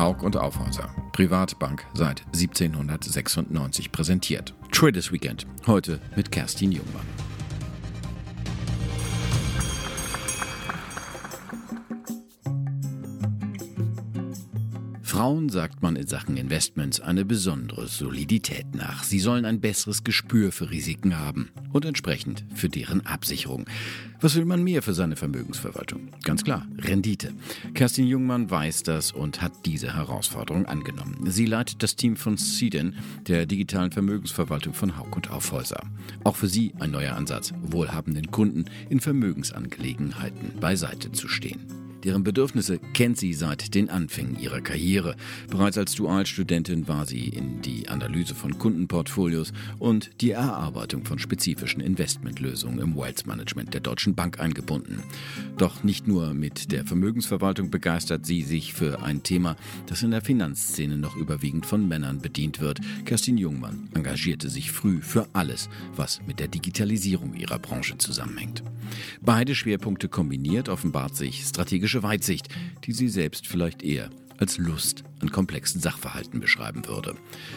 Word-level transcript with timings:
Haug 0.00 0.22
und 0.22 0.36
Aufhäuser. 0.36 0.88
Privatbank 1.12 1.84
seit 1.92 2.22
1796 2.32 3.92
präsentiert. 3.92 4.54
Traders 4.72 5.12
Weekend. 5.12 5.46
Heute 5.66 6.00
mit 6.16 6.32
Kerstin 6.32 6.72
Jungmann. 6.72 7.19
Frauen 15.20 15.50
sagt 15.50 15.82
man 15.82 15.96
in 15.96 16.06
Sachen 16.06 16.38
Investments 16.38 16.98
eine 16.98 17.26
besondere 17.26 17.88
Solidität 17.88 18.74
nach. 18.74 19.04
Sie 19.04 19.18
sollen 19.18 19.44
ein 19.44 19.60
besseres 19.60 20.02
Gespür 20.02 20.50
für 20.50 20.70
Risiken 20.70 21.18
haben 21.18 21.50
und 21.74 21.84
entsprechend 21.84 22.46
für 22.54 22.70
deren 22.70 23.04
Absicherung. 23.04 23.66
Was 24.22 24.34
will 24.34 24.46
man 24.46 24.64
mehr 24.64 24.80
für 24.80 24.94
seine 24.94 25.16
Vermögensverwaltung? 25.16 26.08
Ganz 26.24 26.42
klar, 26.42 26.66
Rendite. 26.78 27.34
Kerstin 27.74 28.06
Jungmann 28.06 28.50
weiß 28.50 28.82
das 28.82 29.12
und 29.12 29.42
hat 29.42 29.52
diese 29.66 29.92
Herausforderung 29.94 30.64
angenommen. 30.64 31.30
Sie 31.30 31.44
leitet 31.44 31.82
das 31.82 31.96
Team 31.96 32.16
von 32.16 32.38
Ceden, 32.38 32.96
der 33.28 33.44
digitalen 33.44 33.92
Vermögensverwaltung 33.92 34.72
von 34.72 34.96
Haug 34.96 35.14
und 35.16 35.30
Aufhäuser. 35.30 35.82
Auch 36.24 36.36
für 36.36 36.48
sie 36.48 36.72
ein 36.80 36.92
neuer 36.92 37.14
Ansatz, 37.16 37.52
wohlhabenden 37.60 38.30
Kunden 38.30 38.64
in 38.88 39.00
Vermögensangelegenheiten 39.00 40.58
beiseite 40.60 41.12
zu 41.12 41.28
stehen. 41.28 41.79
Deren 42.04 42.24
Bedürfnisse 42.24 42.78
kennt 42.94 43.18
sie 43.18 43.34
seit 43.34 43.74
den 43.74 43.90
Anfängen 43.90 44.38
ihrer 44.38 44.60
Karriere. 44.60 45.16
Bereits 45.50 45.76
als 45.76 45.94
Dualstudentin 45.94 46.88
war 46.88 47.06
sie 47.06 47.28
in 47.28 47.60
die 47.60 47.88
Analyse 47.88 48.34
von 48.34 48.58
Kundenportfolios 48.58 49.52
und 49.78 50.10
die 50.22 50.30
Erarbeitung 50.30 51.04
von 51.04 51.18
spezifischen 51.18 51.80
Investmentlösungen 51.80 52.78
im 52.78 52.96
Wealth 52.96 53.26
Management 53.26 53.74
der 53.74 53.82
Deutschen 53.82 54.14
Bank 54.14 54.40
eingebunden. 54.40 55.02
Doch 55.58 55.84
nicht 55.84 56.08
nur 56.08 56.32
mit 56.32 56.72
der 56.72 56.86
Vermögensverwaltung 56.86 57.70
begeistert 57.70 58.24
sie 58.24 58.42
sich 58.42 58.72
für 58.72 59.02
ein 59.02 59.22
Thema, 59.22 59.56
das 59.86 60.02
in 60.02 60.10
der 60.10 60.22
Finanzszene 60.22 60.96
noch 60.96 61.16
überwiegend 61.16 61.66
von 61.66 61.86
Männern 61.86 62.20
bedient 62.20 62.60
wird. 62.60 62.80
Kerstin 63.04 63.36
Jungmann 63.36 63.88
engagierte 63.94 64.48
sich 64.48 64.72
früh 64.72 65.02
für 65.02 65.28
alles, 65.34 65.68
was 65.96 66.20
mit 66.26 66.40
der 66.40 66.48
Digitalisierung 66.48 67.34
ihrer 67.34 67.58
Branche 67.58 67.98
zusammenhängt. 67.98 68.62
Beide 69.20 69.54
Schwerpunkte 69.54 70.08
kombiniert 70.08 70.68
offenbart 70.68 71.16
sich 71.16 71.46
strategische 71.90 72.02
Weitsicht, 72.02 72.48
die 72.84 72.92
sie 72.92 73.08
selbst 73.08 73.46
vielleicht 73.46 73.82
eher 73.82 74.10
als 74.40 74.58
Lust 74.58 75.04
an 75.20 75.30
komplexen 75.30 75.80
Sachverhalten 75.80 76.40
beschreiben 76.40 76.86
würde. 76.86 77.14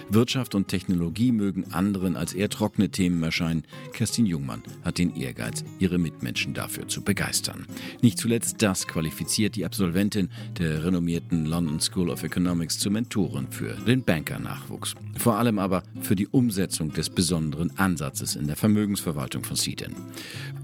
Wirtschaft 0.09 0.53
und 0.53 0.67
Technologie 0.67 1.31
mögen 1.31 1.72
anderen 1.72 2.16
als 2.16 2.34
eher 2.34 2.50
trockene 2.50 2.90
Themen 2.90 3.23
erscheinen. 3.23 3.64
Kerstin 3.94 4.25
Jungmann 4.25 4.62
hat 4.84 4.98
den 4.98 5.16
Ehrgeiz, 5.16 5.64
ihre 5.80 5.98
Mitmenschen 5.98 6.53
dafür 6.53 6.88
zu 6.88 7.02
begeistern. 7.02 7.66
Nicht 8.02 8.17
zuletzt 8.17 8.62
das 8.62 8.88
qualifiziert 8.88 9.56
die 9.56 9.66
Absolventin 9.66 10.30
der 10.59 10.84
renommierten 10.84 11.45
London 11.45 11.80
School 11.80 12.09
of 12.09 12.23
Economics 12.23 12.80
zur 12.80 12.92
Mentorin 12.92 13.47
für 13.50 13.73
den 13.75 14.03
Banker-Nachwuchs. 14.03 14.95
Vor 15.18 15.38
allem 15.38 15.59
aber 15.59 15.84
für 16.02 16.16
die 16.16 16.28
Umsetzung 16.28 16.92
des 16.92 17.09
besonderen 17.09 17.78
Ansatzes 17.78 18.36
in 18.36 18.47
der 18.47 18.56
Vermögensverwaltung 18.56 19.44
von 19.44 19.56
Ceden. 19.56 19.95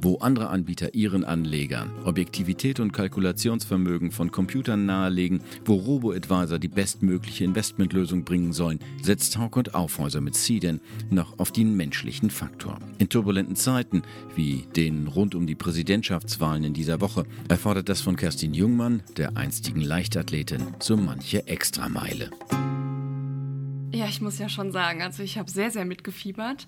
Wo 0.01 0.17
andere 0.17 0.49
Anbieter 0.49 0.93
ihren 0.93 1.23
Anlegern 1.23 1.91
Objektivität 2.03 2.79
und 2.79 2.91
Kalkulationsvermögen 2.91 4.11
von 4.11 4.31
Computern 4.31 4.85
nahelegen, 4.85 5.41
wo 5.65 5.85
Robo-Advisor 6.09 6.59
die 6.59 6.67
bestmögliche 6.67 7.43
Investmentlösung 7.43 8.23
bringen 8.23 8.53
sollen, 8.53 8.79
setzt 9.01 9.37
Haug 9.37 9.57
und 9.57 9.75
Aufhäuser 9.75 10.21
mit 10.21 10.35
Ceden 10.35 10.81
noch 11.09 11.37
auf 11.37 11.51
den 11.51 11.75
menschlichen 11.77 12.29
Faktor. 12.29 12.79
In 12.97 13.09
turbulenten 13.09 13.55
Zeiten, 13.55 14.01
wie 14.35 14.65
den 14.75 15.07
rund 15.07 15.35
um 15.35 15.45
die 15.45 15.55
Präsidentschaftswahlen 15.55 16.63
in 16.63 16.73
dieser 16.73 17.01
Woche, 17.01 17.25
erfordert 17.47 17.89
das 17.89 18.01
von 18.01 18.15
Kerstin 18.15 18.53
Jungmann, 18.53 19.03
der 19.17 19.37
einstigen 19.37 19.81
Leichtathletin, 19.81 20.75
so 20.79 20.97
manche 20.97 21.47
Extrameile. 21.47 22.31
Ja, 23.91 24.07
ich 24.07 24.21
muss 24.21 24.39
ja 24.39 24.49
schon 24.49 24.71
sagen, 24.71 25.01
also 25.01 25.23
ich 25.23 25.37
habe 25.37 25.49
sehr, 25.49 25.71
sehr 25.71 25.85
mitgefiebert. 25.85 26.67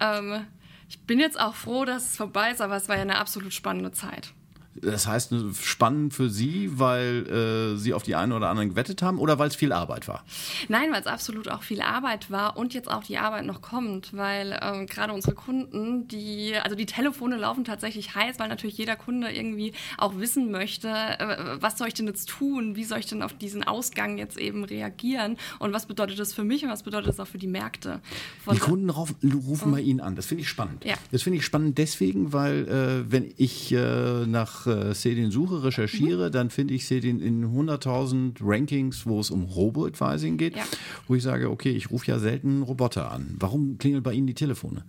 Ähm, 0.00 0.46
ich 0.88 0.98
bin 1.00 1.18
jetzt 1.18 1.40
auch 1.40 1.54
froh, 1.54 1.84
dass 1.84 2.10
es 2.10 2.16
vorbei 2.16 2.50
ist, 2.50 2.60
aber 2.60 2.76
es 2.76 2.88
war 2.88 2.96
ja 2.96 3.02
eine 3.02 3.18
absolut 3.18 3.52
spannende 3.52 3.92
Zeit. 3.92 4.32
Das 4.74 5.06
heißt, 5.06 5.34
spannend 5.60 6.14
für 6.14 6.30
Sie, 6.30 6.78
weil 6.78 7.26
äh, 7.26 7.76
Sie 7.76 7.92
auf 7.92 8.02
die 8.02 8.14
einen 8.14 8.32
oder 8.32 8.48
anderen 8.48 8.70
gewettet 8.70 9.02
haben 9.02 9.18
oder 9.18 9.38
weil 9.38 9.48
es 9.48 9.56
viel 9.56 9.72
Arbeit 9.72 10.08
war? 10.08 10.24
Nein, 10.68 10.90
weil 10.92 11.00
es 11.00 11.06
absolut 11.06 11.48
auch 11.48 11.62
viel 11.62 11.82
Arbeit 11.82 12.30
war 12.30 12.56
und 12.56 12.72
jetzt 12.72 12.90
auch 12.90 13.04
die 13.04 13.18
Arbeit 13.18 13.44
noch 13.44 13.60
kommt, 13.60 14.16
weil 14.16 14.58
ähm, 14.62 14.86
gerade 14.86 15.12
unsere 15.12 15.34
Kunden, 15.34 16.08
die, 16.08 16.54
also 16.62 16.74
die 16.74 16.86
Telefone 16.86 17.36
laufen 17.36 17.64
tatsächlich 17.64 18.14
heiß, 18.14 18.38
weil 18.38 18.48
natürlich 18.48 18.78
jeder 18.78 18.96
Kunde 18.96 19.30
irgendwie 19.30 19.72
auch 19.98 20.16
wissen 20.16 20.50
möchte, 20.50 20.88
äh, 20.88 21.56
was 21.60 21.76
soll 21.76 21.88
ich 21.88 21.94
denn 21.94 22.06
jetzt 22.06 22.30
tun, 22.30 22.74
wie 22.74 22.84
soll 22.84 22.98
ich 22.98 23.06
denn 23.06 23.22
auf 23.22 23.34
diesen 23.34 23.64
Ausgang 23.64 24.16
jetzt 24.16 24.38
eben 24.38 24.64
reagieren 24.64 25.36
und 25.58 25.74
was 25.74 25.86
bedeutet 25.86 26.18
das 26.18 26.32
für 26.32 26.44
mich 26.44 26.64
und 26.64 26.70
was 26.70 26.82
bedeutet 26.82 27.08
das 27.08 27.20
auch 27.20 27.26
für 27.26 27.38
die 27.38 27.46
Märkte. 27.46 28.00
Von 28.42 28.54
die 28.54 28.60
Kunden 28.60 28.88
rufen, 28.88 29.16
rufen 29.46 29.68
oh. 29.68 29.72
bei 29.72 29.80
Ihnen 29.80 30.00
an, 30.00 30.16
das 30.16 30.26
finde 30.26 30.42
ich 30.42 30.48
spannend. 30.48 30.84
Ja. 30.84 30.94
Das 31.10 31.22
finde 31.22 31.38
ich 31.38 31.44
spannend 31.44 31.76
deswegen, 31.76 32.32
weil 32.32 32.68
äh, 32.68 33.10
wenn 33.10 33.32
ich 33.36 33.72
äh, 33.72 34.26
nach 34.26 34.61
nach 34.66 34.90
äh, 34.90 34.94
Sedin 34.94 35.30
suche, 35.30 35.62
recherchiere, 35.62 36.28
mhm. 36.28 36.32
dann 36.32 36.50
finde 36.50 36.74
ich 36.74 36.86
Sedin 36.86 37.20
in 37.20 37.44
100.000 37.44 38.36
Rankings, 38.40 39.06
wo 39.06 39.20
es 39.20 39.30
um 39.30 39.44
Robo-Advising 39.44 40.36
geht, 40.36 40.56
ja. 40.56 40.64
wo 41.06 41.14
ich 41.14 41.22
sage, 41.22 41.50
okay, 41.50 41.70
ich 41.70 41.90
rufe 41.90 42.10
ja 42.10 42.18
selten 42.18 42.62
Roboter 42.62 43.10
an. 43.10 43.36
Warum 43.38 43.78
klingeln 43.78 44.02
bei 44.02 44.12
Ihnen 44.12 44.26
die 44.26 44.34
Telefone? 44.34 44.84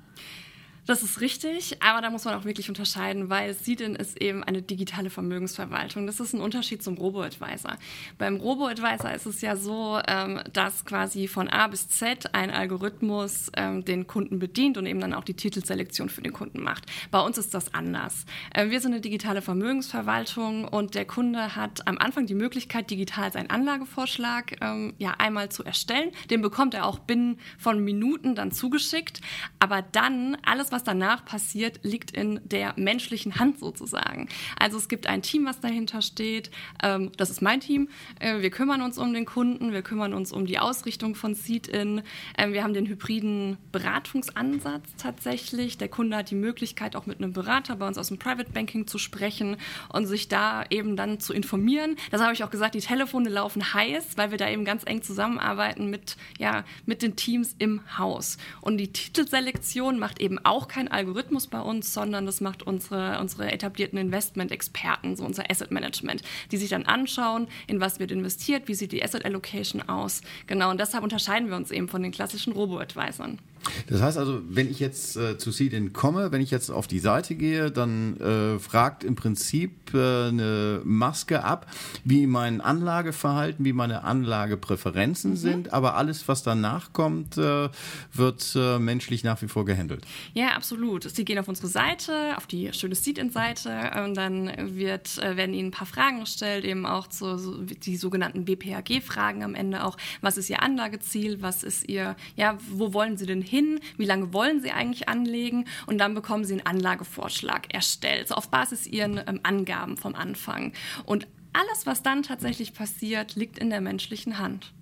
Das 0.85 1.01
ist 1.01 1.21
richtig, 1.21 1.81
aber 1.81 2.01
da 2.01 2.09
muss 2.09 2.25
man 2.25 2.33
auch 2.33 2.43
wirklich 2.43 2.67
unterscheiden, 2.67 3.29
weil 3.29 3.53
Sidin 3.53 3.95
ist 3.95 4.21
eben 4.21 4.43
eine 4.43 4.61
digitale 4.61 5.09
Vermögensverwaltung. 5.09 6.07
Das 6.07 6.19
ist 6.19 6.33
ein 6.33 6.41
Unterschied 6.41 6.83
zum 6.83 6.97
Robo-Advisor. 6.97 7.77
Beim 8.17 8.35
Robo-Advisor 8.35 9.13
ist 9.13 9.25
es 9.25 9.39
ja 9.39 9.55
so, 9.55 9.99
ähm, 10.05 10.41
dass 10.51 10.83
quasi 10.83 11.29
von 11.29 11.47
A 11.47 11.67
bis 11.67 11.87
Z 11.87 12.35
ein 12.35 12.51
Algorithmus 12.51 13.49
ähm, 13.55 13.85
den 13.85 14.07
Kunden 14.07 14.39
bedient 14.39 14.77
und 14.77 14.85
eben 14.85 14.99
dann 14.99 15.13
auch 15.13 15.23
die 15.23 15.35
Titelselektion 15.35 16.09
für 16.09 16.21
den 16.21 16.33
Kunden 16.33 16.61
macht. 16.61 16.85
Bei 17.11 17.21
uns 17.21 17.37
ist 17.37 17.53
das 17.53 17.73
anders. 17.73 18.25
Ähm, 18.53 18.69
wir 18.69 18.81
sind 18.81 18.91
eine 18.91 19.01
digitale 19.01 19.41
Vermögensverwaltung 19.41 20.67
und 20.67 20.95
der 20.95 21.05
Kunde 21.05 21.55
hat 21.55 21.87
am 21.87 21.97
Anfang 21.97 22.25
die 22.25 22.35
Möglichkeit, 22.35 22.89
digital 22.89 23.31
seinen 23.31 23.49
Anlagevorschlag 23.49 24.57
ja 24.97 25.15
einmal 25.17 25.49
zu 25.49 25.63
erstellen. 25.63 26.11
Den 26.29 26.41
bekommt 26.41 26.73
er 26.73 26.85
auch 26.85 26.99
binnen 26.99 27.39
von 27.57 27.83
Minuten 27.83 28.35
dann 28.35 28.51
zugeschickt. 28.51 29.21
Aber 29.59 29.81
dann 29.81 30.37
alles, 30.43 30.72
was 30.73 30.83
danach 30.83 31.23
passiert, 31.23 31.79
liegt 31.83 32.11
in 32.11 32.41
der 32.43 32.73
menschlichen 32.75 33.39
Hand 33.39 33.59
sozusagen. 33.59 34.27
Also 34.59 34.77
es 34.77 34.89
gibt 34.89 35.07
ein 35.07 35.21
Team, 35.21 35.45
was 35.45 35.59
dahinter 35.59 36.01
steht. 36.01 36.51
Ähm, 36.81 37.11
das 37.17 37.29
ist 37.29 37.41
mein 37.41 37.61
Team. 37.61 37.89
Äh, 38.19 38.41
wir 38.41 38.49
kümmern 38.49 38.81
uns 38.81 38.97
um 38.97 39.13
den 39.13 39.25
Kunden, 39.25 39.71
wir 39.71 39.81
kümmern 39.81 40.13
uns 40.13 40.31
um 40.31 40.45
die 40.45 40.59
Ausrichtung 40.59 41.15
von 41.15 41.35
Seed-In. 41.35 42.01
Ähm, 42.37 42.53
wir 42.53 42.63
haben 42.63 42.73
den 42.73 42.87
hybriden 42.87 43.57
Beratungsansatz 43.71 44.89
tatsächlich. 44.97 45.77
Der 45.77 45.87
Kunde 45.87 46.17
hat 46.17 46.31
die 46.31 46.35
Möglichkeit, 46.35 46.95
auch 46.95 47.05
mit 47.05 47.19
einem 47.19 47.33
Berater 47.33 47.75
bei 47.77 47.87
uns 47.87 47.97
aus 47.97 48.09
dem 48.09 48.19
Private 48.19 48.51
Banking 48.51 48.87
zu 48.87 48.97
sprechen 48.97 49.57
und 49.89 50.05
sich 50.05 50.27
da 50.27 50.65
eben 50.69 50.95
dann 50.95 51.19
zu 51.19 51.33
informieren. 51.33 51.95
Das 52.11 52.21
habe 52.21 52.33
ich 52.33 52.43
auch 52.43 52.49
gesagt, 52.49 52.75
die 52.75 52.81
Telefone 52.81 53.29
laufen 53.29 53.73
heiß, 53.73 54.17
weil 54.17 54.31
wir 54.31 54.37
da 54.37 54.49
eben 54.49 54.65
ganz 54.65 54.83
eng 54.85 55.01
zusammenarbeiten 55.01 55.89
mit, 55.89 56.17
ja, 56.39 56.63
mit 56.85 57.01
den 57.01 57.15
Teams 57.15 57.55
im 57.59 57.81
Haus. 57.97 58.37
Und 58.61 58.77
die 58.77 58.91
Titelselektion 58.91 59.99
macht 59.99 60.19
eben 60.19 60.39
auch 60.43 60.62
auch 60.63 60.67
kein 60.69 60.87
Algorithmus 60.87 61.47
bei 61.47 61.59
uns, 61.59 61.93
sondern 61.93 62.25
das 62.25 62.39
macht 62.39 62.63
unsere, 62.63 63.19
unsere 63.19 63.51
etablierten 63.51 63.99
Investment-Experten, 63.99 65.17
so 65.17 65.25
unser 65.25 65.51
Asset 65.51 65.71
Management, 65.71 66.21
die 66.51 66.57
sich 66.57 66.69
dann 66.69 66.85
anschauen, 66.85 67.47
in 67.67 67.81
was 67.81 67.99
wird 67.99 68.11
investiert, 68.11 68.69
wie 68.69 68.73
sieht 68.73 68.93
die 68.93 69.03
Asset 69.03 69.25
Allocation 69.25 69.81
aus. 69.89 70.21
Genau, 70.47 70.71
und 70.71 70.79
deshalb 70.79 71.03
unterscheiden 71.03 71.49
wir 71.49 71.57
uns 71.57 71.69
eben 71.69 71.89
von 71.89 72.01
den 72.01 72.13
klassischen 72.13 72.53
Robo-Advisern. 72.53 73.39
Das 73.87 74.01
heißt 74.01 74.17
also, 74.17 74.41
wenn 74.49 74.69
ich 74.69 74.79
jetzt 74.79 75.15
äh, 75.15 75.37
zu 75.37 75.51
Seedin 75.51 75.93
komme, 75.93 76.31
wenn 76.31 76.41
ich 76.41 76.51
jetzt 76.51 76.69
auf 76.69 76.87
die 76.87 76.99
Seite 76.99 77.35
gehe, 77.35 77.71
dann 77.71 78.17
äh, 78.19 78.59
fragt 78.59 79.03
im 79.03 79.15
Prinzip 79.15 79.93
äh, 79.93 80.27
eine 80.27 80.81
Maske 80.83 81.43
ab, 81.43 81.67
wie 82.03 82.27
mein 82.27 82.61
Anlageverhalten, 82.61 83.63
wie 83.65 83.73
meine 83.73 84.03
Anlagepräferenzen 84.03 85.31
mhm. 85.31 85.37
sind, 85.37 85.73
aber 85.73 85.95
alles, 85.95 86.27
was 86.27 86.43
danach 86.43 86.93
kommt, 86.93 87.37
äh, 87.37 87.69
wird 88.11 88.53
äh, 88.55 88.79
menschlich 88.79 89.23
nach 89.23 89.41
wie 89.41 89.47
vor 89.47 89.65
gehandelt. 89.65 90.05
Ja, 90.33 90.49
absolut. 90.49 91.03
Sie 91.03 91.25
gehen 91.25 91.39
auf 91.39 91.47
unsere 91.47 91.67
Seite, 91.67 92.37
auf 92.37 92.47
die 92.47 92.71
schöne 92.73 92.95
Seedin-Seite 92.95 93.91
und 94.05 94.15
dann 94.15 94.51
wird, 94.75 95.17
äh, 95.19 95.37
werden 95.37 95.53
Ihnen 95.53 95.69
ein 95.69 95.71
paar 95.71 95.87
Fragen 95.87 96.19
gestellt, 96.19 96.65
eben 96.65 96.85
auch 96.85 97.07
zu 97.07 97.37
so, 97.37 97.61
die 97.61 97.97
sogenannten 97.97 98.45
BPHG-Fragen 98.45 99.43
am 99.43 99.55
Ende 99.55 99.83
auch. 99.83 99.97
Was 100.21 100.37
ist 100.37 100.49
Ihr 100.49 100.61
Anlageziel? 100.61 101.41
Was 101.41 101.63
ist 101.63 101.87
Ihr, 101.89 102.15
ja, 102.35 102.57
wo 102.69 102.93
wollen 102.93 103.17
Sie 103.17 103.25
denn 103.25 103.41
hin? 103.41 103.52
Hin, 103.53 103.79
wie 103.97 104.05
lange 104.05 104.33
wollen 104.33 104.61
Sie 104.61 104.71
eigentlich 104.71 105.07
anlegen 105.07 105.65
und 105.85 105.99
dann 105.99 106.15
bekommen 106.15 106.43
Sie 106.43 106.53
einen 106.53 106.65
Anlagevorschlag 106.65 107.71
erstellt, 107.71 108.29
so 108.29 108.35
auf 108.35 108.49
Basis 108.49 108.87
Ihren 108.87 109.21
ähm, 109.27 109.39
Angaben 109.43 109.95
vom 109.95 110.15
Anfang. 110.15 110.73
Und 111.05 111.27
alles, 111.53 111.85
was 111.85 112.01
dann 112.01 112.23
tatsächlich 112.23 112.73
passiert, 112.73 113.35
liegt 113.35 113.59
in 113.59 113.69
der 113.69 113.79
menschlichen 113.79 114.39
Hand. 114.39 114.73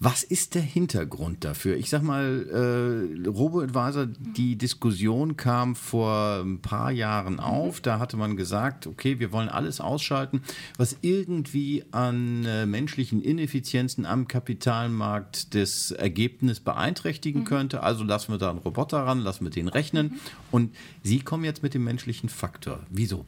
Was 0.00 0.22
ist 0.22 0.54
der 0.54 0.62
Hintergrund 0.62 1.44
dafür? 1.44 1.76
Ich 1.76 1.90
sag 1.90 2.02
mal, 2.02 2.46
äh, 3.24 3.28
Robo-Advisor, 3.28 4.06
die 4.06 4.56
Diskussion 4.56 5.36
kam 5.36 5.74
vor 5.74 6.42
ein 6.44 6.60
paar 6.60 6.92
Jahren 6.92 7.40
auf. 7.40 7.80
Da 7.80 7.98
hatte 7.98 8.16
man 8.16 8.36
gesagt, 8.36 8.86
okay, 8.86 9.18
wir 9.18 9.32
wollen 9.32 9.48
alles 9.48 9.80
ausschalten, 9.80 10.42
was 10.76 10.96
irgendwie 11.00 11.84
an 11.90 12.44
äh, 12.44 12.64
menschlichen 12.64 13.20
Ineffizienzen 13.20 14.06
am 14.06 14.28
Kapitalmarkt 14.28 15.56
das 15.56 15.90
Ergebnis 15.90 16.60
beeinträchtigen 16.60 17.40
mhm. 17.40 17.46
könnte. 17.46 17.82
Also 17.82 18.04
lassen 18.04 18.32
wir 18.32 18.38
da 18.38 18.50
einen 18.50 18.60
Roboter 18.60 18.98
ran, 18.98 19.18
lassen 19.18 19.44
wir 19.44 19.50
den 19.50 19.66
rechnen. 19.66 20.06
Mhm. 20.06 20.20
Und 20.52 20.76
Sie 21.02 21.18
kommen 21.20 21.42
jetzt 21.42 21.64
mit 21.64 21.74
dem 21.74 21.82
menschlichen 21.82 22.28
Faktor. 22.28 22.80
Wieso? 22.88 23.26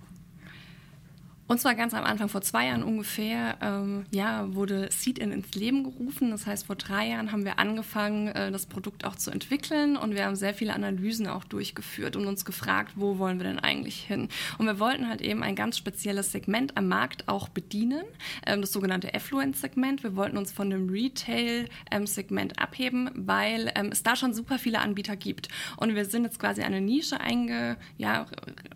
Und 1.51 1.59
zwar 1.59 1.75
ganz 1.75 1.95
am 1.95 2.05
Anfang, 2.05 2.29
vor 2.29 2.43
zwei 2.43 2.67
Jahren 2.69 2.85
ungefähr, 2.85 3.59
ähm, 3.61 4.07
ja, 4.13 4.55
wurde 4.55 4.89
Seed-In 4.93 5.33
ins 5.33 5.53
Leben 5.57 5.83
gerufen. 5.83 6.31
Das 6.31 6.47
heißt, 6.47 6.67
vor 6.67 6.77
drei 6.77 7.09
Jahren 7.09 7.33
haben 7.33 7.45
wir 7.45 7.59
angefangen, 7.59 8.29
äh, 8.29 8.53
das 8.53 8.67
Produkt 8.67 9.05
auch 9.05 9.17
zu 9.17 9.33
entwickeln 9.33 9.97
und 9.97 10.15
wir 10.15 10.27
haben 10.27 10.37
sehr 10.37 10.55
viele 10.55 10.75
Analysen 10.75 11.27
auch 11.27 11.43
durchgeführt 11.43 12.15
und 12.15 12.29
uns 12.29 12.45
gefragt, 12.45 12.93
wo 12.95 13.19
wollen 13.19 13.41
wir 13.41 13.49
denn 13.49 13.59
eigentlich 13.59 13.97
hin? 13.97 14.29
Und 14.59 14.67
wir 14.67 14.79
wollten 14.79 15.09
halt 15.09 15.23
eben 15.23 15.43
ein 15.43 15.57
ganz 15.57 15.77
spezielles 15.77 16.31
Segment 16.31 16.77
am 16.77 16.87
Markt 16.87 17.27
auch 17.27 17.49
bedienen, 17.49 18.05
ähm, 18.47 18.61
das 18.61 18.71
sogenannte 18.71 19.13
Affluence-Segment. 19.13 20.05
Wir 20.05 20.15
wollten 20.15 20.37
uns 20.37 20.53
von 20.53 20.71
dem 20.71 20.89
Retail-Segment 20.89 22.53
ähm, 22.53 22.63
abheben, 22.63 23.11
weil 23.17 23.73
ähm, 23.75 23.89
es 23.91 24.05
da 24.05 24.15
schon 24.15 24.35
super 24.35 24.61
viele 24.61 24.79
Anbieter 24.79 25.17
gibt. 25.17 25.49
Und 25.79 25.97
wir 25.97 26.05
sind 26.05 26.23
jetzt 26.23 26.39
quasi 26.39 26.63
eine 26.63 26.81
Nische 26.81 27.21
einge, 27.21 27.77
ja, 27.99 28.27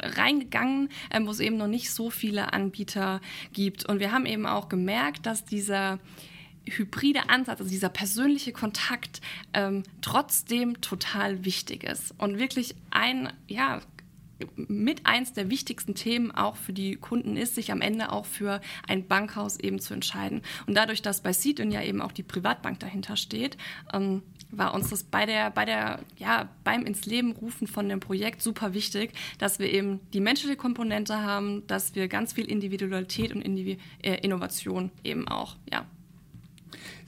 reingegangen, 0.00 0.88
ähm, 1.12 1.28
wo 1.28 1.30
es 1.30 1.38
eben 1.38 1.56
noch 1.56 1.68
nicht 1.68 1.92
so 1.92 2.10
viele 2.10 2.52
Anbieter 2.52 2.63
Anbieter 2.64 3.20
gibt. 3.52 3.84
Und 3.86 4.00
wir 4.00 4.12
haben 4.12 4.26
eben 4.26 4.46
auch 4.46 4.68
gemerkt, 4.68 5.26
dass 5.26 5.44
dieser 5.44 5.98
hybride 6.66 7.28
Ansatz, 7.28 7.60
also 7.60 7.70
dieser 7.70 7.90
persönliche 7.90 8.52
Kontakt, 8.52 9.20
ähm, 9.52 9.82
trotzdem 10.00 10.80
total 10.80 11.44
wichtig 11.44 11.84
ist 11.84 12.14
und 12.18 12.38
wirklich 12.38 12.74
ein, 12.90 13.32
ja, 13.48 13.80
mit 14.56 15.06
eins 15.06 15.32
der 15.32 15.50
wichtigsten 15.50 15.94
Themen 15.94 16.30
auch 16.30 16.56
für 16.56 16.72
die 16.72 16.96
Kunden 16.96 17.36
ist, 17.36 17.54
sich 17.54 17.72
am 17.72 17.80
Ende 17.80 18.12
auch 18.12 18.26
für 18.26 18.60
ein 18.88 19.06
Bankhaus 19.06 19.58
eben 19.58 19.78
zu 19.78 19.94
entscheiden. 19.94 20.42
Und 20.66 20.76
dadurch, 20.76 21.02
dass 21.02 21.22
bei 21.22 21.32
Seedin 21.32 21.70
ja 21.70 21.82
eben 21.82 22.00
auch 22.00 22.12
die 22.12 22.22
Privatbank 22.22 22.80
dahinter 22.80 23.16
steht, 23.16 23.56
ähm, 23.92 24.22
war 24.50 24.74
uns 24.74 24.90
das 24.90 25.02
bei 25.02 25.26
der, 25.26 25.50
bei 25.50 25.64
der, 25.64 26.00
ja, 26.16 26.48
beim 26.62 26.86
ins 26.86 27.06
Leben 27.06 27.32
rufen 27.32 27.66
von 27.66 27.88
dem 27.88 28.00
Projekt 28.00 28.42
super 28.42 28.74
wichtig, 28.74 29.12
dass 29.38 29.58
wir 29.58 29.72
eben 29.72 30.00
die 30.12 30.20
menschliche 30.20 30.56
Komponente 30.56 31.22
haben, 31.22 31.66
dass 31.66 31.94
wir 31.94 32.08
ganz 32.08 32.34
viel 32.34 32.44
Individualität 32.44 33.34
und 33.34 33.42
Indivi 33.42 33.78
äh, 34.02 34.14
Innovation 34.20 34.90
eben 35.02 35.28
auch, 35.28 35.56
ja, 35.72 35.86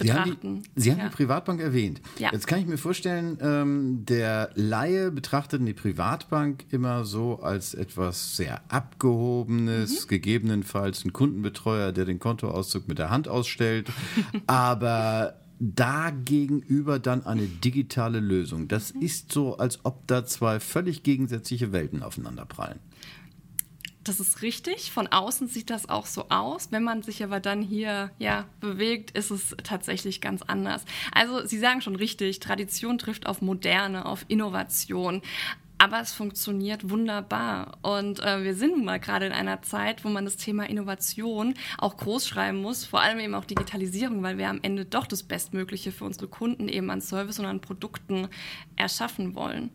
Sie 0.00 0.12
haben, 0.12 0.37
die, 0.43 0.62
Sie 0.75 0.93
haben 0.93 0.99
ja. 0.99 1.08
die, 1.08 1.14
Privatbank 1.14 1.61
erwähnt. 1.61 2.00
Ja. 2.19 2.31
Jetzt 2.32 2.46
kann 2.46 2.58
ich 2.58 2.67
mir 2.67 2.78
vorstellen, 2.78 3.38
ähm, 3.40 4.05
der 4.05 4.50
Laie 4.55 5.11
betrachtet 5.11 5.67
die 5.67 5.73
Privatbank 5.73 6.64
immer 6.70 7.05
so 7.05 7.40
als 7.40 7.75
etwas 7.75 8.37
sehr 8.37 8.61
Abgehobenes, 8.69 10.05
mhm. 10.05 10.08
gegebenenfalls 10.08 11.05
ein 11.05 11.12
Kundenbetreuer, 11.12 11.93
der 11.93 12.05
den 12.05 12.19
Kontoauszug 12.19 12.88
mit 12.88 12.99
der 12.99 13.11
Hand 13.11 13.28
ausstellt. 13.28 13.90
Aber 14.46 15.34
dagegenüber 15.58 16.99
dann 16.99 17.25
eine 17.25 17.46
digitale 17.46 18.20
Lösung. 18.20 18.69
Das 18.69 18.94
mhm. 18.94 19.02
ist 19.02 19.32
so, 19.32 19.56
als 19.56 19.84
ob 19.84 20.06
da 20.06 20.26
zwei 20.26 20.61
völlig 20.61 21.02
gegensätzliche 21.02 21.73
Welten 21.73 22.02
aufeinanderprallen. 22.02 22.78
Das 24.06 24.20
ist 24.20 24.41
richtig. 24.41 24.93
Von 24.93 25.08
außen 25.08 25.49
sieht 25.49 25.69
das 25.69 25.88
auch 25.88 26.06
so 26.06 26.29
aus. 26.29 26.69
Wenn 26.70 26.85
man 26.85 27.03
sich 27.03 27.25
aber 27.25 27.41
dann 27.41 27.61
hier 27.61 28.12
ja, 28.20 28.44
bewegt, 28.61 29.11
ist 29.11 29.32
es 29.32 29.56
tatsächlich 29.64 30.20
ganz 30.20 30.43
anders. 30.43 30.85
Also 31.12 31.44
Sie 31.44 31.58
sagen 31.58 31.81
schon 31.81 31.97
richtig, 31.97 32.38
Tradition 32.38 32.99
trifft 32.99 33.26
auf 33.26 33.43
Moderne, 33.43 34.06
auf 34.06 34.25
Innovation. 34.29 35.23
Aber 35.79 36.00
es 36.00 36.12
funktioniert 36.12 36.88
wunderbar. 36.88 37.79
Und 37.82 38.20
äh, 38.20 38.44
wir 38.44 38.55
sind 38.55 38.76
nun 38.76 38.85
mal 38.85 39.00
gerade 39.00 39.26
in 39.26 39.32
einer 39.32 39.61
Zeit, 39.62 40.05
wo 40.05 40.09
man 40.09 40.25
das 40.25 40.37
Thema 40.37 40.70
Innovation 40.70 41.55
auch 41.76 41.97
groß 41.97 42.29
schreiben 42.29 42.62
muss, 42.62 42.85
vor 42.85 43.00
allem 43.00 43.19
eben 43.19 43.35
auch 43.35 43.44
Digitalisierung, 43.44 44.23
weil 44.23 44.38
wir 44.38 44.49
am 44.49 44.61
Ende 44.62 44.85
doch 44.85 45.06
das 45.06 45.25
Bestmögliche 45.25 45.91
für 45.91 46.05
unsere 46.05 46.29
Kunden 46.29 46.69
eben 46.69 46.91
an 46.91 47.00
Service 47.00 47.41
und 47.41 47.47
an 47.47 47.61
Produkten 47.61 48.29
erschaffen 48.76 49.35
wollen. 49.35 49.70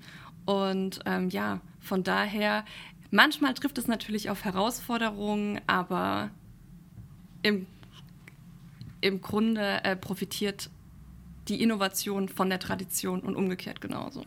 Und 0.45 1.01
ähm, 1.05 1.29
ja, 1.29 1.59
von 1.81 2.03
daher 2.03 2.63
Manchmal 3.11 3.53
trifft 3.53 3.77
es 3.77 3.87
natürlich 3.87 4.29
auf 4.29 4.45
Herausforderungen, 4.45 5.59
aber 5.67 6.31
im, 7.43 7.67
im 9.01 9.21
Grunde 9.21 9.83
äh, 9.83 9.97
profitiert 9.97 10.69
die 11.49 11.61
Innovation 11.61 12.29
von 12.29 12.49
der 12.49 12.59
Tradition 12.59 13.19
und 13.19 13.35
umgekehrt 13.35 13.81
genauso. 13.81 14.23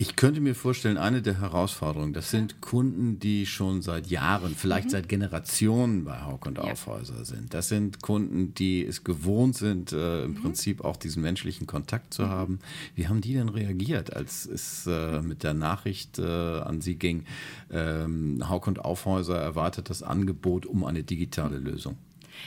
Ich 0.00 0.14
könnte 0.14 0.40
mir 0.40 0.54
vorstellen, 0.54 0.96
eine 0.96 1.22
der 1.22 1.40
Herausforderungen, 1.40 2.12
das 2.12 2.30
sind 2.30 2.60
Kunden, 2.60 3.18
die 3.18 3.46
schon 3.46 3.82
seit 3.82 4.06
Jahren, 4.06 4.54
vielleicht 4.54 4.86
mhm. 4.86 4.90
seit 4.90 5.08
Generationen 5.08 6.04
bei 6.04 6.22
Hauk 6.22 6.46
und 6.46 6.58
ja. 6.58 6.64
Aufhäuser 6.64 7.24
sind. 7.24 7.52
Das 7.52 7.68
sind 7.68 8.00
Kunden, 8.00 8.54
die 8.54 8.86
es 8.86 9.02
gewohnt 9.02 9.56
sind, 9.56 9.92
äh, 9.92 10.22
im 10.22 10.30
mhm. 10.30 10.34
Prinzip 10.36 10.84
auch 10.84 10.96
diesen 10.96 11.20
menschlichen 11.20 11.66
Kontakt 11.66 12.14
zu 12.14 12.22
mhm. 12.22 12.28
haben. 12.28 12.58
Wie 12.94 13.08
haben 13.08 13.20
die 13.20 13.32
denn 13.32 13.48
reagiert, 13.48 14.14
als 14.14 14.46
es 14.46 14.86
äh, 14.86 15.20
mit 15.20 15.42
der 15.42 15.54
Nachricht 15.54 16.20
äh, 16.20 16.22
an 16.22 16.80
sie 16.80 16.94
ging, 16.94 17.24
ähm, 17.72 18.48
Hauk 18.48 18.68
und 18.68 18.78
Aufhäuser 18.78 19.36
erwartet 19.36 19.90
das 19.90 20.04
Angebot 20.04 20.64
um 20.64 20.84
eine 20.84 21.02
digitale 21.02 21.58
Lösung? 21.58 21.98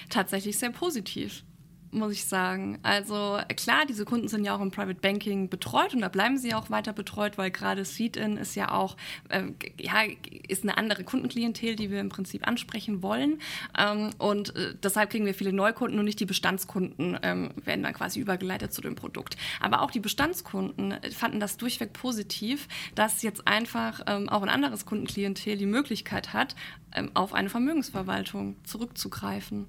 Tatsächlich 0.09 0.57
sehr 0.57 0.71
positiv 0.71 1.44
muss 1.91 2.13
ich 2.13 2.25
sagen. 2.25 2.79
Also 2.83 3.39
klar, 3.55 3.85
diese 3.88 4.05
Kunden 4.05 4.27
sind 4.27 4.45
ja 4.45 4.55
auch 4.55 4.61
im 4.61 4.71
Private 4.71 4.99
Banking 4.99 5.49
betreut 5.49 5.93
und 5.93 6.01
da 6.01 6.09
bleiben 6.09 6.38
sie 6.38 6.53
auch 6.53 6.69
weiter 6.69 6.93
betreut, 6.93 7.38
weil 7.38 7.51
gerade 7.51 7.85
Seed-In 7.85 8.38
ist 8.38 8.55
ja 8.55 8.71
auch 8.71 8.95
äh, 9.29 9.43
ja, 9.79 10.03
ist 10.47 10.63
eine 10.63 10.77
andere 10.77 11.03
Kundenklientel, 11.03 11.75
die 11.75 11.91
wir 11.91 11.99
im 11.99 12.09
Prinzip 12.09 12.47
ansprechen 12.47 13.01
wollen. 13.01 13.39
Ähm, 13.77 14.11
und 14.17 14.55
äh, 14.55 14.75
deshalb 14.81 15.09
kriegen 15.09 15.25
wir 15.25 15.33
viele 15.33 15.53
Neukunden 15.53 15.99
und 15.99 16.05
nicht 16.05 16.19
die 16.19 16.25
Bestandskunden 16.25 17.19
ähm, 17.23 17.51
werden 17.63 17.83
dann 17.83 17.93
quasi 17.93 18.19
übergeleitet 18.19 18.73
zu 18.73 18.81
dem 18.81 18.95
Produkt. 18.95 19.38
Aber 19.59 19.81
auch 19.81 19.91
die 19.91 19.99
Bestandskunden 19.99 20.95
fanden 21.11 21.39
das 21.39 21.57
durchweg 21.57 21.93
positiv, 21.93 22.67
dass 22.95 23.21
jetzt 23.21 23.47
einfach 23.47 24.01
ähm, 24.07 24.29
auch 24.29 24.41
ein 24.41 24.49
anderes 24.49 24.85
Kundenklientel 24.85 25.57
die 25.57 25.65
Möglichkeit 25.65 26.33
hat, 26.33 26.55
ähm, 26.93 27.11
auf 27.13 27.33
eine 27.33 27.49
Vermögensverwaltung 27.49 28.55
zurückzugreifen. 28.63 29.67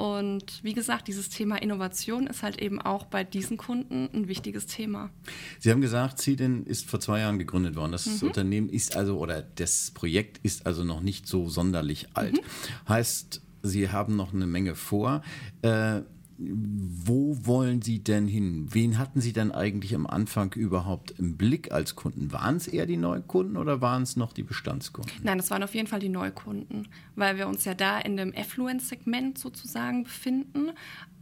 Und 0.00 0.60
wie 0.62 0.72
gesagt, 0.72 1.08
dieses 1.08 1.28
Thema 1.28 1.60
Innovation 1.60 2.26
ist 2.26 2.42
halt 2.42 2.58
eben 2.58 2.80
auch 2.80 3.04
bei 3.04 3.22
diesen 3.22 3.58
Kunden 3.58 4.08
ein 4.14 4.28
wichtiges 4.28 4.64
Thema. 4.64 5.10
Sie 5.58 5.70
haben 5.70 5.82
gesagt, 5.82 6.18
Cedin 6.18 6.64
ist 6.64 6.88
vor 6.88 7.00
zwei 7.00 7.20
Jahren 7.20 7.38
gegründet 7.38 7.76
worden. 7.76 7.92
Das 7.92 8.06
mhm. 8.06 8.28
Unternehmen 8.28 8.70
ist 8.70 8.96
also, 8.96 9.18
oder 9.18 9.42
das 9.42 9.90
Projekt 9.90 10.40
ist 10.42 10.64
also 10.64 10.84
noch 10.84 11.02
nicht 11.02 11.26
so 11.26 11.50
sonderlich 11.50 12.06
alt. 12.14 12.32
Mhm. 12.32 12.88
Heißt, 12.88 13.42
Sie 13.62 13.90
haben 13.90 14.16
noch 14.16 14.32
eine 14.32 14.46
Menge 14.46 14.74
vor. 14.74 15.20
Äh, 15.60 16.00
wo 16.42 17.36
wollen 17.44 17.82
Sie 17.82 18.02
denn 18.02 18.26
hin? 18.26 18.68
Wen 18.70 18.98
hatten 18.98 19.20
Sie 19.20 19.34
denn 19.34 19.52
eigentlich 19.52 19.94
am 19.94 20.06
Anfang 20.06 20.54
überhaupt 20.54 21.10
im 21.18 21.36
Blick 21.36 21.70
als 21.70 21.96
Kunden? 21.96 22.32
Waren 22.32 22.56
es 22.56 22.66
eher 22.66 22.86
die 22.86 22.96
Neukunden 22.96 23.58
oder 23.58 23.82
waren 23.82 24.02
es 24.02 24.16
noch 24.16 24.32
die 24.32 24.42
Bestandskunden? 24.42 25.12
Nein, 25.22 25.36
das 25.36 25.50
waren 25.50 25.62
auf 25.62 25.74
jeden 25.74 25.86
Fall 25.86 26.00
die 26.00 26.08
Neukunden, 26.08 26.88
weil 27.14 27.36
wir 27.36 27.46
uns 27.46 27.66
ja 27.66 27.74
da 27.74 27.98
in 27.98 28.16
dem 28.16 28.32
Affluence-Segment 28.34 29.36
sozusagen 29.36 30.04
befinden. 30.04 30.70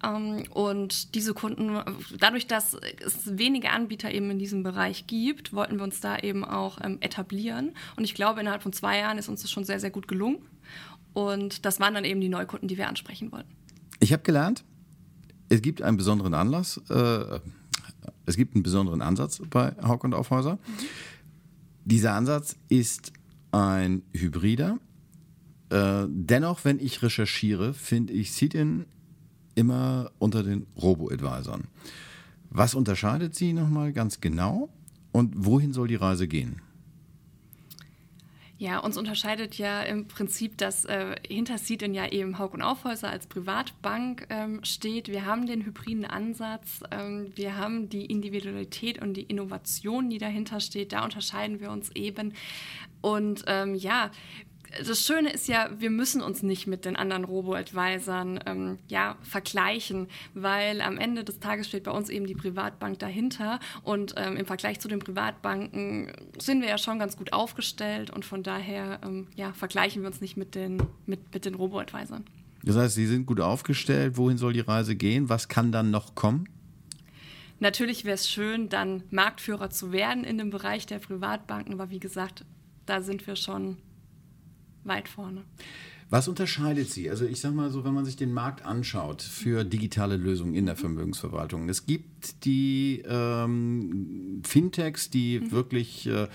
Ähm, 0.05 0.45
und 0.51 1.17
diese 1.17 1.35
Kunden, 1.35 1.81
dadurch, 2.19 2.47
dass 2.47 2.77
es 3.05 3.37
wenige 3.37 3.71
Anbieter 3.71 4.13
eben 4.13 4.31
in 4.31 4.39
diesem 4.39 4.63
Bereich 4.63 5.09
gibt, 5.09 5.53
wollten 5.53 5.79
wir 5.79 5.85
uns 5.85 6.01
da 6.01 6.19
eben 6.19 6.45
auch 6.45 6.79
ähm, 6.85 6.99
etablieren. 7.01 7.73
Und 7.97 8.05
ich 8.05 8.15
glaube, 8.15 8.41
innerhalb 8.41 8.63
von 8.63 8.73
zwei 8.73 8.99
Jahren 8.99 9.19
ist 9.19 9.29
uns 9.29 9.43
das 9.43 9.51
schon 9.51 9.65
sehr, 9.65 9.81
sehr 9.81 9.91
gut 9.91 10.07
gelungen. 10.07 10.39
Und 11.13 11.65
das 11.65 11.81
waren 11.81 11.95
dann 11.95 12.05
eben 12.05 12.21
die 12.21 12.29
Neukunden, 12.29 12.69
die 12.69 12.77
wir 12.77 12.89
ansprechen 12.89 13.33
wollten. 13.33 13.51
Ich 13.99 14.13
habe 14.13 14.23
gelernt, 14.23 14.65
es 15.49 15.63
gibt 15.63 15.83
einen 15.83 15.97
besonderen 15.97 16.35
Anlass, 16.35 16.81
äh, 16.91 17.41
es 18.27 18.37
gibt 18.37 18.55
einen 18.55 18.63
besonderen 18.63 19.03
Ansatz 19.03 19.41
bei 19.51 19.73
Hauck 19.83 20.05
und 20.05 20.15
Aufhäuser. 20.15 20.55
Mhm. 20.55 20.59
Dieser 21.85 22.15
Ansatz 22.15 22.57
ist 22.69 23.13
ein 23.51 24.03
Hybrider. 24.13 24.79
Äh, 25.71 26.05
dennoch, 26.09 26.65
wenn 26.65 26.79
ich 26.79 27.03
recherchiere, 27.03 27.73
finde 27.73 28.13
ich 28.13 28.33
Sit-In 28.33 28.85
immer 29.55 30.11
unter 30.19 30.43
den 30.43 30.67
Robo-Advisern. 30.77 31.65
Was 32.51 32.75
unterscheidet 32.75 33.35
sie 33.35 33.53
nochmal 33.53 33.93
ganz 33.93 34.21
genau 34.21 34.69
und 35.13 35.33
wohin 35.47 35.73
soll 35.73 35.89
die 35.89 35.97
Reise 35.97 36.29
gehen? 36.29 36.61
Ja, 38.61 38.81
uns 38.81 38.97
unterscheidet 38.97 39.57
ja 39.57 39.83
im 39.83 40.09
Prinzip, 40.09 40.59
dass 40.59 40.85
äh, 40.85 41.15
hinter 41.25 41.59
Seedin 41.59 41.95
ja 41.95 42.09
eben 42.09 42.41
Haug 42.41 42.55
und 42.55 42.63
Aufhäuser 42.63 43.09
als 43.09 43.29
Privatbank 43.29 44.27
ähm, 44.31 44.65
steht. 44.65 45.07
Wir 45.07 45.27
haben 45.27 45.47
den 45.47 45.65
hybriden 45.65 46.05
Ansatz, 46.05 46.83
ähm, 46.91 47.31
wir 47.37 47.57
haben 47.57 47.89
die 47.89 48.07
Individualität 48.07 49.01
und 49.01 49.15
die 49.15 49.23
Innovation, 49.23 50.11
die 50.11 50.19
dahinter 50.19 50.59
steht. 50.59 50.93
Da 50.93 51.05
unterscheiden 51.05 51.61
wir 51.61 51.71
uns 51.71 51.91
eben. 51.95 52.35
Und 53.01 53.45
ähm, 53.47 53.77
ja, 53.77 54.11
das 54.87 55.05
Schöne 55.05 55.31
ist 55.33 55.49
ja, 55.49 55.71
wir 55.79 55.91
müssen 55.91 56.21
uns 56.21 56.43
nicht 56.43 56.67
mit 56.67 56.85
den 56.85 56.97
anderen 56.97 57.25
Robo-Advisern 57.25 58.41
ähm, 58.47 58.79
ja, 58.89 59.17
vergleichen, 59.23 60.09
weil 60.35 60.81
am 60.81 60.99
Ende 60.99 61.25
des 61.25 61.41
Tages 61.41 61.69
steht 61.69 61.85
bei 61.85 61.91
uns 61.91 62.09
eben 62.11 62.27
die 62.27 62.35
Privatbank 62.35 62.99
dahinter 62.99 63.61
und 63.83 64.15
ähm, 64.17 64.37
im 64.37 64.47
Vergleich 64.47 64.81
zu 64.81 64.89
den 64.89 64.99
Privatbanken 64.99 66.13
sind 66.39 66.61
wir 66.61 66.69
ja 66.69 66.79
schon 66.79 66.99
ganz 66.99 67.17
gut 67.17 67.33
aufgestellt 67.33 68.11
und 68.11 68.25
von 68.25 68.43
daher 68.43 69.01
ähm, 69.05 69.29
ja, 69.37 69.53
vergleichen 69.53 70.03
wir 70.03 70.09
uns 70.09 70.21
nicht 70.21 70.37
mit 70.37 70.55
den, 70.55 70.83
mit, 71.07 71.33
mit 71.33 71.45
den 71.45 71.55
Robo-Advisern. 71.55 72.25
Das 72.63 72.77
heißt, 72.77 72.95
Sie 72.95 73.07
sind 73.07 73.27
gut 73.27 73.41
aufgestellt. 73.41 74.17
Wohin 74.17 74.37
soll 74.37 74.53
die 74.53 74.61
Reise 74.61 74.97
gehen? 74.97 75.29
Was 75.29 75.49
kann 75.49 75.73
dann 75.73 75.91
noch 75.91 76.15
kommen? 76.15 76.49
Natürlich 77.61 78.05
wäre 78.05 78.15
es 78.15 78.29
schön, 78.29 78.69
dann 78.69 79.03
Marktführer 79.11 79.71
zu 79.71 79.91
werden 79.93 80.25
in 80.25 80.39
dem 80.39 80.51
Bereich 80.51 80.87
der 80.87 80.99
Privatbanken, 80.99 81.73
aber 81.73 81.91
wie 81.91 81.99
gesagt, 81.99 82.45
da 82.87 83.03
sind 83.03 83.27
wir 83.27 83.35
schon 83.35 83.79
weit 84.89 85.09
vorne. 85.09 85.43
Was 86.11 86.27
unterscheidet 86.27 86.91
sie? 86.91 87.11
Also 87.11 87.27
ich 87.27 87.39
sage 87.39 87.55
mal 87.55 87.71
so, 87.71 87.85
wenn 87.85 87.93
man 87.93 88.07
sich 88.07 88.17
den 88.17 88.33
Markt 88.33 88.65
anschaut 88.65 89.21
für 89.21 89.65
digitale 89.65 90.17
Lösungen 90.17 90.55
in 90.55 90.65
der 90.65 90.75
Vermögensverwaltung. 90.75 91.69
Es 91.69 91.85
gibt 91.85 92.47
die 92.47 93.05
ähm, 93.07 94.41
Fintechs, 94.43 95.11
die 95.11 95.41
mhm. 95.41 95.51
wirklich 95.53 96.07
äh, 96.07 96.29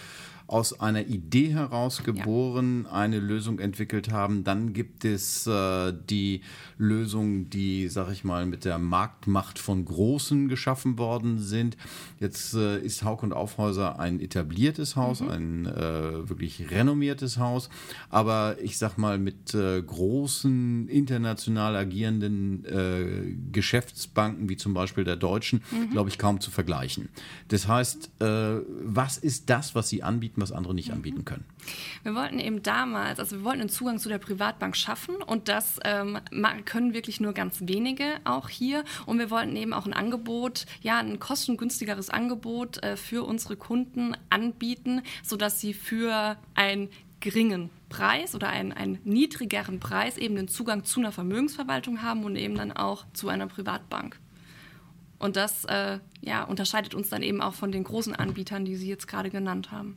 aus 0.53 0.79
einer 0.79 1.07
Idee 1.07 1.51
heraus 1.51 2.03
geboren, 2.03 2.83
ja. 2.86 2.91
eine 2.91 3.19
Lösung 3.19 3.57
entwickelt 3.57 4.12
haben. 4.12 4.43
Dann 4.43 4.74
gibt 4.74 5.03
es 5.03 5.48
äh, 5.48 5.91
die 6.07 6.41
Lösungen, 6.77 7.50
die, 7.50 7.88
sag 7.88 8.12
ich 8.12 8.24
mal, 8.24 8.45
mit 8.45 8.63
der 8.63 8.77
Marktmacht 8.77 9.57
von 9.57 9.83
Großen 9.83 10.50
geschaffen 10.50 11.00
worden 11.00 11.39
sind. 11.39 11.75
Jetzt 12.19 12.53
äh, 12.53 12.79
ist 12.79 13.03
Haug 13.03 13.24
und 13.24 13.33
Aufhäuser 13.33 14.00
ein 14.00 14.19
etabliertes 14.19 14.95
Haus, 14.95 15.22
mhm. 15.22 15.29
ein 15.29 15.65
äh, 15.65 16.29
wirklich 16.29 16.69
renommiertes 16.69 17.39
Haus, 17.39 17.69
aber 18.12 18.57
ich 18.62 18.77
sag 18.77 19.00
mal 19.00 19.17
mit 19.17 19.55
äh, 19.55 19.81
großen 19.81 20.88
international 20.88 21.75
agierenden 21.75 22.63
äh, 22.65 23.36
Geschäftsbanken 23.51 24.50
wie 24.50 24.57
zum 24.57 24.75
Beispiel 24.75 25.03
der 25.03 25.15
Deutschen, 25.15 25.63
mhm. 25.72 25.89
glaube 25.89 26.10
ich, 26.10 26.19
kaum 26.19 26.41
zu 26.41 26.51
vergleichen. 26.51 27.10
Das 27.48 27.67
heißt, 27.67 28.12
äh, 28.19 28.60
was 28.83 29.17
ist 29.17 29.50
das, 29.50 29.74
was 29.74 29.89
Sie 29.89 30.03
anbieten? 30.03 30.43
Was 30.44 30.52
andere 30.52 30.74
nicht 30.74 30.92
anbieten 30.92 31.26
können. 31.26 31.46
Wir 32.04 32.14
wollten 32.16 32.40
eben 32.40 32.62
damals, 32.62 33.20
also 33.20 33.38
wir 33.38 33.44
wollten 33.44 33.62
einen 33.62 33.70
Zugang 33.70 33.98
zu 33.98 34.10
der 34.10 34.20
Privatbank 34.20 34.76
schaffen 34.76 35.16
und 35.16 35.48
das 35.48 35.80
ähm, 35.84 36.20
können 36.66 36.94
wirklich 36.94 37.20
nur 37.20 37.34
ganz 37.34 37.62
wenige 37.62 38.06
auch 38.26 38.50
hier. 38.50 38.84
Und 39.06 39.20
wir 39.20 39.30
wollten 39.30 39.56
eben 39.56 39.74
auch 39.74 39.86
ein 39.86 39.94
Angebot, 39.94 40.66
ja, 40.82 41.00
ein 41.00 41.20
kostengünstigeres 41.20 42.10
Angebot 42.10 42.84
äh, 42.84 42.98
für 42.98 43.24
unsere 43.24 43.56
Kunden 43.56 44.16
anbieten, 44.30 45.02
sodass 45.24 45.60
sie 45.60 45.74
für 45.74 46.38
ein 46.54 46.90
geringen 47.20 47.70
Preis 47.88 48.36
oder 48.36 48.50
einen, 48.50 48.74
einen 48.74 49.00
niedrigeren 49.06 49.80
Preis 49.80 50.18
eben 50.18 50.36
den 50.36 50.50
Zugang 50.50 50.84
zu 50.84 51.00
einer 51.00 51.14
Vermögensverwaltung 51.14 52.02
haben 52.02 52.26
und 52.26 52.36
eben 52.36 52.56
dann 52.56 52.74
auch 52.74 53.06
zu 53.14 53.30
einer 53.30 53.48
Privatbank. 53.48 54.20
Und 55.24 55.38
das 55.38 55.63
äh, 55.65 56.00
ja, 56.20 56.44
unterscheidet 56.44 56.94
uns 56.94 57.08
dann 57.08 57.24
eben 57.24 57.42
auch 57.42 57.53
von 57.53 57.72
den 57.72 57.86
großen 57.86 58.13
Anbietern, 58.13 58.65
die 58.65 58.75
Sie 58.75 58.89
jetzt 58.89 59.08
gerade 59.08 59.30
genannt 59.30 59.72
haben. 59.72 59.96